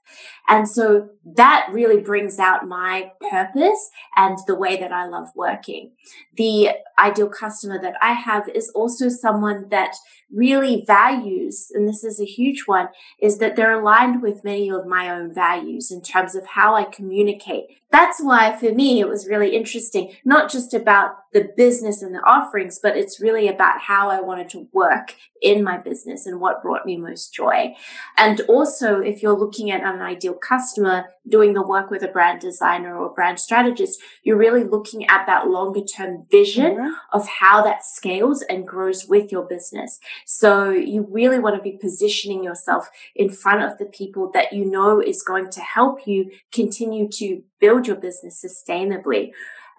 And 0.48 0.68
so 0.68 1.10
that 1.36 1.70
really 1.72 2.02
brings 2.02 2.40
out 2.40 2.68
my 2.68 3.12
purpose 3.30 3.90
and 4.16 4.38
the 4.48 4.56
way 4.56 4.78
that 4.78 4.92
I 4.92 5.06
love 5.06 5.28
working. 5.36 5.92
The 6.38 6.72
ideal 6.98 7.30
customer 7.30 7.80
that 7.82 7.96
I 8.02 8.14
have 8.14 8.50
is 8.50 8.70
also 8.70 9.10
someone 9.10 9.70
that 9.70 9.96
really 10.32 10.84
values, 10.86 11.72
and 11.74 11.88
this 11.88 12.04
is 12.04 12.20
a 12.20 12.26
huge 12.26 12.64
one, 12.66 12.88
is 13.22 13.40
that 13.40 13.56
they're 13.56 13.80
aligned 13.80 14.22
with 14.22 14.44
many 14.44 14.70
of 14.70 14.86
my 14.86 15.10
own 15.10 15.34
values 15.34 15.92
in 15.92 16.02
terms 16.02 16.36
of 16.36 16.46
how 16.46 16.76
I 16.76 16.84
communicate. 16.84 17.66
That's 17.92 18.22
why 18.22 18.56
for 18.56 18.72
me, 18.72 19.00
it 19.00 19.08
was 19.08 19.28
really 19.28 19.56
interesting, 19.56 20.14
not 20.24 20.52
just 20.52 20.76
about 20.76 21.14
the 21.34 21.50
business 21.58 22.04
and 22.04 22.14
the 22.14 22.20
offerings, 22.20 22.80
but 22.82 22.96
it's 22.96 23.20
really 23.20 23.48
about 23.48 23.82
how 23.82 24.10
I 24.10 24.22
wanted 24.22 24.50
to 24.50 24.68
work 24.72 25.16
in 25.42 25.64
my 25.64 25.78
business 25.78 26.28
and 26.28 26.40
what 26.40 26.62
brought 26.62 26.86
me 26.86 26.98
most 26.98 27.34
joy. 27.34 27.74
And 28.16 28.42
also, 28.42 29.00
if 29.00 29.24
you're 29.24 29.38
looking 29.38 29.72
at 29.72 29.84
um, 29.84 29.99
an 30.00 30.06
ideal 30.06 30.34
customer 30.34 31.06
doing 31.28 31.54
the 31.54 31.62
work 31.62 31.90
with 31.90 32.04
a 32.04 32.08
brand 32.08 32.40
designer 32.40 32.98
or 32.98 33.14
brand 33.14 33.40
strategist, 33.40 34.00
you're 34.24 34.38
really 34.38 34.64
looking 34.64 35.06
at 35.08 35.26
that 35.26 35.48
longer 35.48 35.82
term 35.82 36.26
vision 36.32 36.76
mm-hmm. 36.76 36.94
of 37.14 37.28
how 37.28 37.62
that 37.62 37.84
scales 37.84 38.42
and 38.44 38.68
grows 38.68 39.06
with 39.08 39.32
your 39.32 39.44
business. 39.44 40.00
So 40.26 40.72
you 40.72 41.08
really 41.10 41.40
want 41.40 41.56
to 41.56 41.62
be 41.62 41.78
positioning 41.78 42.44
yourself 42.44 42.90
in 43.16 43.30
front 43.30 43.64
of 43.64 43.78
the 43.78 43.86
people 43.86 44.32
that 44.34 44.54
you 44.54 44.66
know 44.66 45.02
is 45.02 45.24
going 45.24 45.50
to 45.52 45.62
help 45.62 46.08
you 46.08 46.32
continue 46.52 47.10
to 47.14 47.44
build 47.60 47.88
your 47.88 47.98
business 47.98 48.44
sustainably 48.44 49.32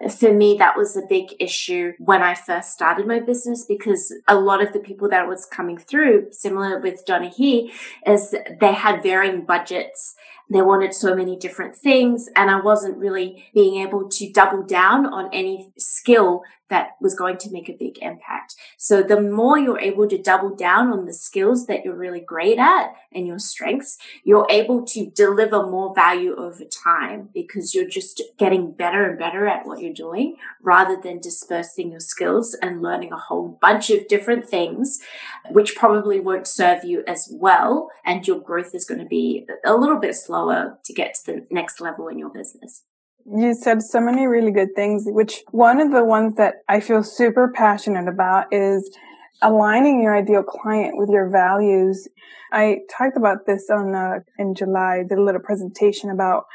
for 0.09 0.33
me, 0.33 0.55
that 0.57 0.77
was 0.77 0.95
a 0.95 1.01
big 1.07 1.33
issue 1.39 1.93
when 1.99 2.21
I 2.21 2.33
first 2.33 2.71
started 2.71 3.07
my 3.07 3.19
business 3.19 3.65
because 3.65 4.13
a 4.27 4.35
lot 4.35 4.63
of 4.63 4.73
the 4.73 4.79
people 4.79 5.09
that 5.09 5.27
was 5.27 5.45
coming 5.45 5.77
through, 5.77 6.27
similar 6.31 6.79
with 6.79 7.03
He, 7.35 7.71
is 8.05 8.33
they 8.59 8.73
had 8.73 9.03
varying 9.03 9.45
budgets 9.45 10.15
they 10.51 10.61
wanted 10.61 10.93
so 10.93 11.15
many 11.15 11.37
different 11.37 11.75
things 11.75 12.29
and 12.35 12.51
I 12.51 12.59
wasn't 12.59 12.97
really 12.97 13.45
being 13.53 13.81
able 13.81 14.09
to 14.09 14.31
double 14.31 14.63
down 14.63 15.05
on 15.05 15.29
any 15.33 15.71
skill 15.77 16.43
that 16.71 16.91
was 17.01 17.13
going 17.13 17.37
to 17.37 17.51
make 17.51 17.67
a 17.67 17.75
big 17.77 17.97
impact. 18.01 18.55
So 18.77 19.03
the 19.03 19.19
more 19.21 19.59
you're 19.59 19.79
able 19.79 20.07
to 20.07 20.17
double 20.17 20.55
down 20.55 20.87
on 20.87 21.05
the 21.05 21.13
skills 21.13 21.67
that 21.67 21.83
you're 21.83 21.97
really 21.97 22.21
great 22.21 22.57
at 22.57 22.93
and 23.11 23.27
your 23.27 23.39
strengths, 23.39 23.97
you're 24.23 24.47
able 24.49 24.85
to 24.85 25.11
deliver 25.11 25.67
more 25.67 25.93
value 25.93 26.33
over 26.33 26.63
time 26.63 27.27
because 27.33 27.75
you're 27.75 27.89
just 27.89 28.23
getting 28.39 28.71
better 28.71 29.03
and 29.09 29.19
better 29.19 29.47
at 29.47 29.65
what 29.65 29.81
you're 29.81 29.93
doing 29.93 30.37
rather 30.61 30.97
than 31.03 31.19
dispersing 31.19 31.91
your 31.91 31.99
skills 31.99 32.55
and 32.61 32.81
learning 32.81 33.11
a 33.11 33.17
whole 33.17 33.59
bunch 33.61 33.89
of 33.89 34.07
different 34.07 34.47
things, 34.47 34.99
which 35.51 35.75
probably 35.75 36.21
won't 36.21 36.47
serve 36.47 36.85
you 36.85 37.03
as 37.05 37.27
well. 37.33 37.89
And 38.05 38.25
your 38.25 38.39
growth 38.39 38.73
is 38.73 38.85
going 38.85 39.01
to 39.01 39.05
be 39.05 39.45
a 39.65 39.75
little 39.75 39.99
bit 39.99 40.15
slower 40.15 40.40
to 40.49 40.93
get 40.93 41.15
to 41.25 41.31
the 41.31 41.47
next 41.51 41.81
level 41.81 42.07
in 42.07 42.17
your 42.17 42.29
business. 42.29 42.83
You 43.25 43.53
said 43.53 43.81
so 43.83 43.99
many 43.99 44.25
really 44.25 44.51
good 44.51 44.75
things, 44.75 45.03
which 45.05 45.43
one 45.51 45.79
of 45.79 45.91
the 45.91 46.03
ones 46.03 46.35
that 46.35 46.55
I 46.67 46.79
feel 46.79 47.03
super 47.03 47.51
passionate 47.53 48.07
about 48.07 48.51
is 48.51 48.89
aligning 49.41 50.01
your 50.01 50.15
ideal 50.15 50.43
client 50.43 50.97
with 50.97 51.09
your 51.09 51.29
values. 51.29 52.07
I 52.51 52.79
talked 52.95 53.17
about 53.17 53.45
this 53.45 53.69
on 53.69 53.93
uh, 53.95 54.19
in 54.37 54.55
July, 54.55 55.03
did 55.07 55.17
a 55.17 55.23
little 55.23 55.41
presentation 55.41 56.09
about 56.09 56.45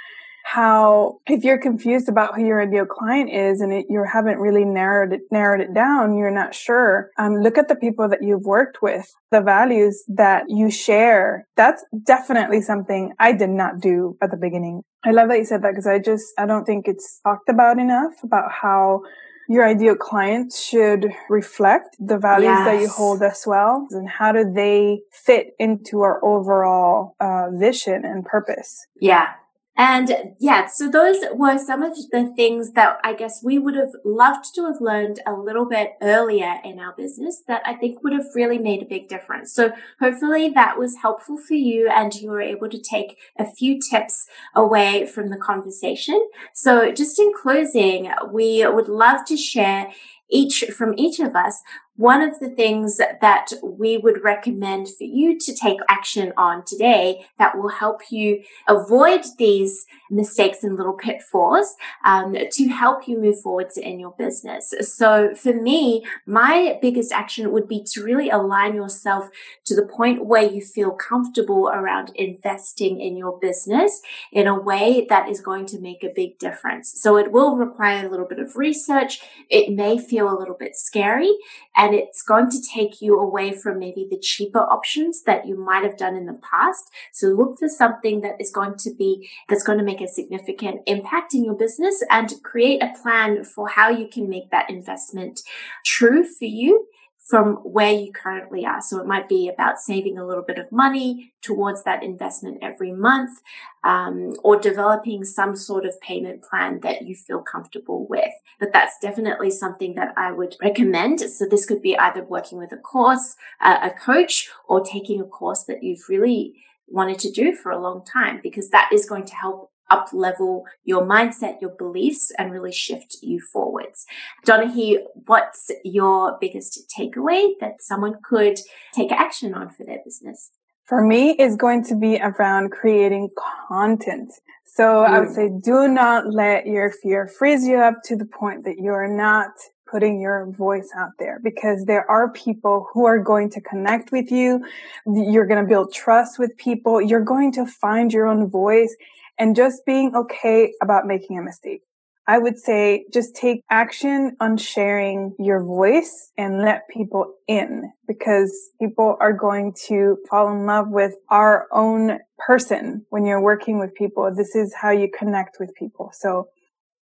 how 0.48 1.18
if 1.26 1.42
you're 1.42 1.58
confused 1.58 2.08
about 2.08 2.36
who 2.36 2.46
your 2.46 2.62
ideal 2.62 2.86
client 2.86 3.28
is 3.32 3.60
and 3.60 3.72
it, 3.72 3.86
you 3.90 4.04
haven't 4.04 4.38
really 4.38 4.64
narrowed 4.64 5.12
it 5.12 5.22
narrowed 5.32 5.60
it 5.60 5.74
down. 5.74 6.16
You're 6.16 6.30
not 6.30 6.54
sure. 6.54 7.10
Um, 7.18 7.34
look 7.34 7.58
at 7.58 7.66
the 7.66 7.74
people 7.74 8.08
that 8.08 8.22
you've 8.22 8.44
worked 8.44 8.80
with 8.80 9.12
the 9.32 9.40
values 9.40 10.04
that 10.06 10.44
you 10.46 10.70
share. 10.70 11.48
That's 11.56 11.84
definitely 12.04 12.62
something 12.62 13.12
i 13.18 13.32
did 13.32 13.50
not 13.50 13.80
do 13.80 14.16
at 14.22 14.30
the 14.30 14.36
beginning. 14.36 14.82
I 15.04 15.10
love 15.10 15.28
that 15.30 15.38
you 15.38 15.44
said 15.44 15.62
that 15.62 15.72
because 15.72 15.88
i 15.88 15.98
just 15.98 16.26
i 16.38 16.46
don't 16.46 16.64
think 16.64 16.86
it's 16.86 17.20
talked 17.24 17.48
about 17.48 17.80
enough 17.80 18.14
about 18.22 18.52
how 18.52 19.02
your 19.48 19.66
ideal 19.66 19.96
client 19.96 20.52
should 20.52 21.08
reflect 21.28 21.96
the 21.98 22.18
values 22.18 22.58
yes. 22.58 22.66
that 22.66 22.80
you 22.80 22.88
hold 22.88 23.20
as 23.20 23.42
well 23.46 23.88
and 23.90 24.08
how 24.08 24.30
do 24.30 24.44
they 24.52 25.00
fit 25.10 25.54
into 25.58 26.02
our 26.02 26.24
overall 26.24 27.16
uh, 27.18 27.46
vision 27.52 28.04
and 28.04 28.24
purpose. 28.24 28.86
Yeah 29.00 29.34
and 29.76 30.34
yeah, 30.38 30.66
so 30.66 30.90
those 30.90 31.18
were 31.34 31.58
some 31.58 31.82
of 31.82 31.94
the 32.10 32.32
things 32.34 32.72
that 32.72 32.98
I 33.04 33.12
guess 33.12 33.42
we 33.42 33.58
would 33.58 33.76
have 33.76 33.92
loved 34.04 34.54
to 34.54 34.64
have 34.64 34.80
learned 34.80 35.20
a 35.26 35.34
little 35.34 35.66
bit 35.66 35.92
earlier 36.00 36.60
in 36.64 36.78
our 36.78 36.94
business 36.96 37.42
that 37.46 37.60
I 37.66 37.74
think 37.74 38.02
would 38.02 38.14
have 38.14 38.26
really 38.34 38.58
made 38.58 38.82
a 38.82 38.86
big 38.86 39.08
difference. 39.08 39.52
So 39.52 39.72
hopefully 40.00 40.48
that 40.50 40.78
was 40.78 40.96
helpful 41.02 41.36
for 41.36 41.54
you 41.54 41.90
and 41.90 42.14
you 42.14 42.30
were 42.30 42.40
able 42.40 42.70
to 42.70 42.80
take 42.80 43.18
a 43.38 43.44
few 43.44 43.78
tips 43.78 44.26
away 44.54 45.06
from 45.06 45.28
the 45.28 45.36
conversation. 45.36 46.26
So 46.54 46.90
just 46.92 47.18
in 47.18 47.32
closing, 47.34 48.10
we 48.32 48.66
would 48.66 48.88
love 48.88 49.26
to 49.26 49.36
share 49.36 49.92
each 50.30 50.64
from 50.76 50.94
each 50.96 51.20
of 51.20 51.36
us 51.36 51.60
one 51.96 52.22
of 52.22 52.38
the 52.40 52.50
things 52.50 52.98
that 52.98 53.52
we 53.62 53.98
would 53.98 54.22
recommend 54.22 54.88
for 54.88 55.04
you 55.04 55.38
to 55.38 55.54
take 55.54 55.78
action 55.88 56.32
on 56.36 56.64
today 56.64 57.26
that 57.38 57.56
will 57.56 57.68
help 57.68 58.02
you 58.10 58.42
avoid 58.68 59.24
these 59.38 59.86
mistakes 60.10 60.62
and 60.62 60.76
little 60.76 60.92
pitfalls 60.92 61.74
um, 62.04 62.36
to 62.50 62.68
help 62.68 63.08
you 63.08 63.18
move 63.20 63.40
forwards 63.40 63.76
in 63.76 63.98
your 63.98 64.14
business. 64.18 64.72
So 64.80 65.34
for 65.34 65.54
me, 65.54 66.04
my 66.26 66.78
biggest 66.80 67.12
action 67.12 67.52
would 67.52 67.68
be 67.68 67.82
to 67.92 68.02
really 68.02 68.30
align 68.30 68.74
yourself 68.74 69.28
to 69.64 69.74
the 69.74 69.86
point 69.86 70.26
where 70.26 70.42
you 70.42 70.60
feel 70.60 70.90
comfortable 70.90 71.68
around 71.68 72.12
investing 72.14 73.00
in 73.00 73.16
your 73.16 73.38
business 73.38 74.00
in 74.32 74.46
a 74.46 74.58
way 74.58 75.06
that 75.08 75.28
is 75.28 75.40
going 75.40 75.66
to 75.66 75.80
make 75.80 76.02
a 76.02 76.12
big 76.14 76.38
difference. 76.38 76.92
So 77.00 77.16
it 77.16 77.32
will 77.32 77.56
require 77.56 78.06
a 78.06 78.10
little 78.10 78.26
bit 78.26 78.38
of 78.38 78.56
research. 78.56 79.20
It 79.50 79.72
may 79.72 79.98
feel 79.98 80.28
a 80.28 80.38
little 80.38 80.56
bit 80.58 80.76
scary 80.76 81.32
and 81.76 81.94
it's 81.94 82.22
going 82.22 82.50
to 82.50 82.62
take 82.62 83.02
you 83.02 83.18
away 83.18 83.52
from 83.52 83.78
maybe 83.78 84.06
the 84.08 84.18
cheaper 84.18 84.60
options 84.60 85.22
that 85.22 85.46
you 85.46 85.56
might 85.56 85.82
have 85.82 85.96
done 85.96 86.16
in 86.16 86.26
the 86.26 86.40
past. 86.42 86.90
So 87.12 87.28
look 87.28 87.58
for 87.58 87.68
something 87.68 88.20
that 88.22 88.40
is 88.40 88.50
going 88.50 88.76
to 88.78 88.94
be, 88.94 89.28
that's 89.48 89.62
going 89.62 89.78
to 89.78 89.84
make 89.84 89.95
make 89.96 90.08
a 90.08 90.12
significant 90.12 90.80
impact 90.86 91.34
in 91.34 91.44
your 91.44 91.54
business 91.54 92.02
and 92.10 92.32
create 92.42 92.82
a 92.82 92.92
plan 93.02 93.44
for 93.44 93.68
how 93.68 93.88
you 93.88 94.08
can 94.08 94.28
make 94.28 94.50
that 94.50 94.68
investment 94.70 95.40
true 95.84 96.24
for 96.24 96.44
you 96.44 96.86
from 97.28 97.56
where 97.56 97.92
you 97.92 98.12
currently 98.12 98.64
are. 98.64 98.80
So 98.80 99.00
it 99.00 99.06
might 99.06 99.28
be 99.28 99.48
about 99.48 99.80
saving 99.80 100.16
a 100.16 100.24
little 100.24 100.44
bit 100.44 100.58
of 100.58 100.70
money 100.70 101.32
towards 101.42 101.82
that 101.82 102.04
investment 102.04 102.58
every 102.62 102.92
month, 102.92 103.40
um, 103.82 104.34
or 104.44 104.56
developing 104.60 105.24
some 105.24 105.56
sort 105.56 105.84
of 105.84 106.00
payment 106.00 106.44
plan 106.44 106.78
that 106.80 107.02
you 107.02 107.16
feel 107.16 107.40
comfortable 107.40 108.06
with. 108.08 108.30
But 108.60 108.72
that's 108.72 108.96
definitely 109.02 109.50
something 109.50 109.96
that 109.96 110.14
I 110.16 110.30
would 110.30 110.54
recommend. 110.62 111.18
So 111.20 111.46
this 111.46 111.66
could 111.66 111.82
be 111.82 111.98
either 111.98 112.22
working 112.22 112.58
with 112.58 112.70
a 112.70 112.76
course, 112.76 113.34
uh, 113.60 113.78
a 113.82 113.90
coach, 113.90 114.48
or 114.68 114.80
taking 114.84 115.20
a 115.20 115.24
course 115.24 115.64
that 115.64 115.82
you've 115.82 116.08
really 116.08 116.54
wanted 116.86 117.18
to 117.18 117.32
do 117.32 117.56
for 117.56 117.72
a 117.72 117.82
long 117.82 118.04
time, 118.04 118.38
because 118.40 118.70
that 118.70 118.88
is 118.92 119.04
going 119.04 119.24
to 119.24 119.34
help 119.34 119.72
up 119.90 120.08
level 120.12 120.64
your 120.84 121.04
mindset, 121.04 121.60
your 121.60 121.70
beliefs, 121.70 122.32
and 122.38 122.52
really 122.52 122.72
shift 122.72 123.16
you 123.22 123.40
forwards. 123.40 124.06
Donají, 124.46 124.98
what's 125.26 125.70
your 125.84 126.36
biggest 126.40 126.92
takeaway 126.96 127.52
that 127.60 127.82
someone 127.82 128.14
could 128.22 128.58
take 128.94 129.12
action 129.12 129.54
on 129.54 129.70
for 129.70 129.84
their 129.84 130.00
business? 130.04 130.50
For 130.84 131.04
me, 131.04 131.30
is 131.32 131.56
going 131.56 131.84
to 131.84 131.96
be 131.96 132.18
around 132.20 132.70
creating 132.70 133.30
content. 133.68 134.32
So 134.64 134.84
mm. 134.84 135.08
I 135.08 135.20
would 135.20 135.30
mm. 135.30 135.34
say 135.34 135.50
do 135.64 135.88
not 135.88 136.32
let 136.32 136.66
your 136.66 136.90
fear 136.90 137.26
freeze 137.26 137.66
you 137.66 137.78
up 137.78 138.02
to 138.04 138.16
the 138.16 138.26
point 138.26 138.64
that 138.64 138.78
you're 138.78 139.08
not 139.08 139.50
putting 139.86 140.20
your 140.20 140.46
voice 140.50 140.90
out 140.96 141.12
there 141.18 141.38
because 141.42 141.84
there 141.84 142.08
are 142.10 142.30
people 142.32 142.88
who 142.92 143.04
are 143.04 143.18
going 143.18 143.48
to 143.50 143.60
connect 143.60 144.10
with 144.10 144.30
you. 144.30 144.64
You're 145.06 145.46
going 145.46 145.62
to 145.62 145.68
build 145.68 145.92
trust 145.92 146.38
with 146.38 146.56
people. 146.56 147.00
You're 147.00 147.20
going 147.20 147.52
to 147.52 147.66
find 147.66 148.12
your 148.12 148.26
own 148.26 148.48
voice 148.48 148.94
and 149.38 149.56
just 149.56 149.84
being 149.86 150.14
okay 150.14 150.72
about 150.82 151.06
making 151.06 151.38
a 151.38 151.42
mistake. 151.42 151.82
I 152.28 152.38
would 152.38 152.58
say 152.58 153.04
just 153.12 153.36
take 153.36 153.62
action 153.70 154.36
on 154.40 154.56
sharing 154.56 155.36
your 155.38 155.62
voice 155.62 156.32
and 156.36 156.60
let 156.60 156.88
people 156.88 157.34
in 157.46 157.92
because 158.08 158.52
people 158.80 159.16
are 159.20 159.32
going 159.32 159.74
to 159.86 160.18
fall 160.28 160.50
in 160.50 160.66
love 160.66 160.88
with 160.88 161.14
our 161.30 161.68
own 161.70 162.18
person 162.44 163.06
when 163.10 163.24
you're 163.24 163.40
working 163.40 163.78
with 163.78 163.94
people. 163.94 164.28
This 164.34 164.56
is 164.56 164.74
how 164.74 164.90
you 164.90 165.08
connect 165.16 165.58
with 165.60 165.72
people. 165.76 166.10
So 166.12 166.48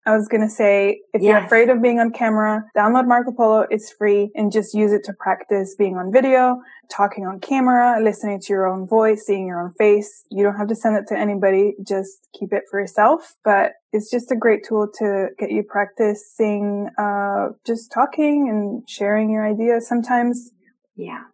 I 0.07 0.15
was 0.15 0.29
going 0.29 0.43
to 0.43 0.51
say, 0.51 1.01
if 1.15 1.23
yes. 1.23 1.31
you're 1.31 1.39
afraid 1.39 1.71
of 1.71 1.81
being 1.81 1.99
on 1.99 2.13
camera, 2.13 2.65
download 2.77 3.07
Marco 3.07 3.33
Polo. 3.33 3.67
It's 3.71 3.91
free 3.91 4.31
and 4.35 4.53
just 4.53 4.75
use 4.75 4.93
it 4.93 5.03
to 5.05 5.15
practice 5.15 5.75
being 5.75 5.97
on 5.97 6.13
video, 6.13 6.61
talking 6.91 7.27
on 7.27 7.41
camera, 7.41 7.99
listening 8.03 8.41
to 8.41 8.53
your 8.53 8.67
own 8.67 8.87
voice, 8.87 9.25
seeing 9.25 9.47
your 9.47 9.63
own 9.63 9.73
face. 9.73 10.25
You 10.31 10.45
don't 10.45 10.57
have 10.57 10.69
to 10.69 10.75
send 10.77 10.97
it 10.97 11.07
to 11.09 11.19
anybody. 11.19 11.75
Just 11.87 12.29
keep 12.39 12.53
it 12.53 12.65
for 12.71 12.81
yourself. 12.81 13.37
But 13.45 13.73
it's 13.93 14.11
just 14.11 14.31
a 14.31 14.37
great 14.37 14.65
tool 14.69 14.89
to 14.99 15.29
get 15.39 15.51
you 15.51 15.63
practicing, 15.63 16.91
uh, 16.99 17.49
just 17.67 17.91
talking 17.91 18.49
and 18.51 18.89
sharing 18.89 19.31
your 19.31 19.47
ideas 19.47 19.89
sometimes. 19.89 20.51
Yeah. 20.97 21.25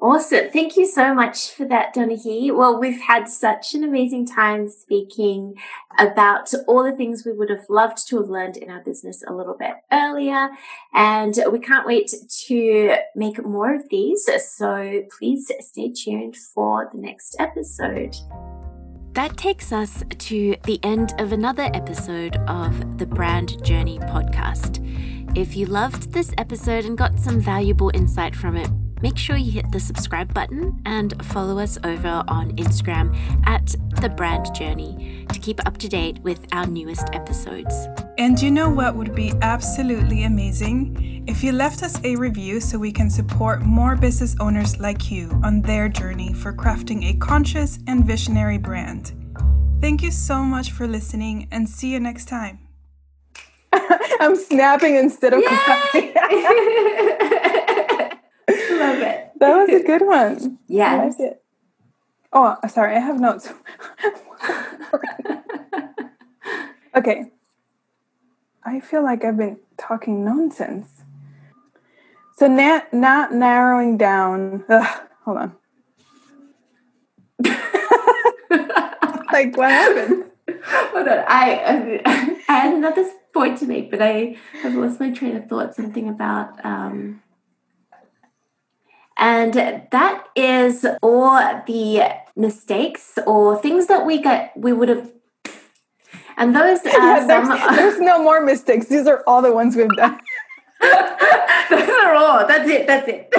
Awesome. 0.00 0.48
Thank 0.52 0.76
you 0.76 0.86
so 0.86 1.12
much 1.12 1.50
for 1.50 1.64
that, 1.64 1.92
Donají. 1.92 2.54
Well, 2.54 2.78
we've 2.78 3.00
had 3.00 3.28
such 3.28 3.74
an 3.74 3.82
amazing 3.82 4.26
time 4.26 4.68
speaking 4.68 5.56
about 5.98 6.54
all 6.68 6.84
the 6.84 6.92
things 6.92 7.24
we 7.26 7.32
would 7.32 7.50
have 7.50 7.64
loved 7.68 8.06
to 8.08 8.18
have 8.20 8.28
learned 8.28 8.56
in 8.56 8.70
our 8.70 8.80
business 8.80 9.24
a 9.26 9.32
little 9.32 9.56
bit 9.58 9.72
earlier. 9.90 10.50
And 10.94 11.34
we 11.50 11.58
can't 11.58 11.84
wait 11.84 12.14
to 12.46 12.96
make 13.16 13.44
more 13.44 13.74
of 13.74 13.88
these. 13.90 14.28
So 14.56 15.02
please 15.18 15.50
stay 15.58 15.90
tuned 15.90 16.36
for 16.36 16.88
the 16.92 16.98
next 16.98 17.34
episode. 17.40 18.14
That 19.14 19.36
takes 19.36 19.72
us 19.72 20.04
to 20.16 20.56
the 20.62 20.78
end 20.84 21.12
of 21.18 21.32
another 21.32 21.70
episode 21.74 22.36
of 22.46 22.98
the 22.98 23.06
Brand 23.06 23.64
Journey 23.64 23.98
podcast. 23.98 24.78
If 25.36 25.56
you 25.56 25.66
loved 25.66 26.12
this 26.12 26.32
episode 26.38 26.84
and 26.84 26.96
got 26.96 27.18
some 27.18 27.40
valuable 27.40 27.90
insight 27.94 28.36
from 28.36 28.56
it, 28.56 28.70
make 29.02 29.16
sure 29.16 29.36
you 29.36 29.52
hit 29.52 29.70
the 29.70 29.80
subscribe 29.80 30.32
button 30.34 30.80
and 30.84 31.14
follow 31.26 31.58
us 31.58 31.78
over 31.84 32.22
on 32.28 32.56
Instagram 32.56 33.16
at 33.46 33.74
The 34.00 34.08
Brand 34.08 34.54
Journey 34.54 35.26
to 35.32 35.38
keep 35.38 35.64
up 35.66 35.78
to 35.78 35.88
date 35.88 36.18
with 36.20 36.46
our 36.52 36.66
newest 36.66 37.06
episodes. 37.12 37.88
And 38.18 38.40
you 38.40 38.50
know 38.50 38.68
what 38.70 38.96
would 38.96 39.14
be 39.14 39.32
absolutely 39.42 40.24
amazing? 40.24 41.24
If 41.26 41.44
you 41.44 41.52
left 41.52 41.82
us 41.82 42.02
a 42.04 42.16
review 42.16 42.60
so 42.60 42.78
we 42.78 42.90
can 42.90 43.10
support 43.10 43.62
more 43.62 43.94
business 43.96 44.34
owners 44.40 44.80
like 44.80 45.10
you 45.10 45.30
on 45.44 45.62
their 45.62 45.88
journey 45.88 46.32
for 46.32 46.52
crafting 46.52 47.10
a 47.10 47.16
conscious 47.18 47.78
and 47.86 48.04
visionary 48.04 48.58
brand. 48.58 49.12
Thank 49.80 50.02
you 50.02 50.10
so 50.10 50.42
much 50.42 50.72
for 50.72 50.86
listening 50.88 51.46
and 51.52 51.68
see 51.68 51.92
you 51.92 52.00
next 52.00 52.26
time. 52.26 52.58
I'm 54.20 54.34
snapping 54.34 54.96
instead 54.96 55.34
of 55.34 55.42
clapping. 55.44 56.14
Love 58.78 59.00
it. 59.00 59.24
That 59.38 59.56
was 59.56 59.68
a 59.68 59.84
good 59.84 60.04
one. 60.04 60.58
Yeah. 60.66 60.96
Like 60.96 61.38
oh, 62.32 62.56
sorry, 62.68 62.96
I 62.96 62.98
have 62.98 63.20
notes. 63.20 63.52
okay. 66.96 67.30
I 68.64 68.80
feel 68.80 69.04
like 69.04 69.24
I've 69.24 69.36
been 69.36 69.58
talking 69.76 70.24
nonsense. 70.24 71.04
So 72.36 72.48
not 72.48 72.92
not 72.92 73.32
narrowing 73.32 73.96
down. 73.96 74.64
Ugh, 74.68 75.00
hold 75.24 75.38
on. 75.38 75.52
like 79.32 79.56
what 79.56 79.70
happened? 79.70 80.24
Hold 80.64 81.08
on. 81.08 81.24
I 81.28 82.00
I 82.04 82.52
had 82.52 82.74
another 82.74 83.08
point 83.32 83.58
to 83.58 83.66
make, 83.66 83.88
but 83.90 84.02
I 84.02 84.36
have 84.62 84.74
lost 84.74 84.98
my 84.98 85.12
train 85.12 85.36
of 85.36 85.48
thought. 85.48 85.76
Something 85.76 86.08
about 86.08 86.64
um, 86.64 87.22
and 89.18 89.52
that 89.54 90.28
is 90.36 90.86
all 91.02 91.62
the 91.66 92.02
mistakes 92.36 93.18
or 93.26 93.60
things 93.60 93.88
that 93.88 94.06
we 94.06 94.22
get 94.22 94.52
we 94.56 94.72
would 94.72 94.88
have 94.88 95.10
and 96.38 96.54
those 96.54 96.78
yeah, 96.84 97.26
there's, 97.26 97.48
some, 97.48 97.74
there's 97.74 98.00
no 98.00 98.22
more 98.22 98.44
mistakes. 98.44 98.86
These 98.86 99.06
are 99.08 99.24
all 99.26 99.42
the 99.42 99.52
ones 99.52 99.76
we've 99.76 99.88
done. 99.88 100.18
those 100.80 101.88
are 101.88 102.14
all. 102.14 102.46
That's 102.46 102.70
it. 102.70 102.86
That's 102.86 103.08
it. 103.08 103.34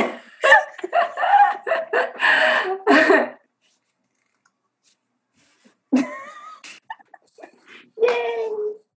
Yay! 8.01 8.78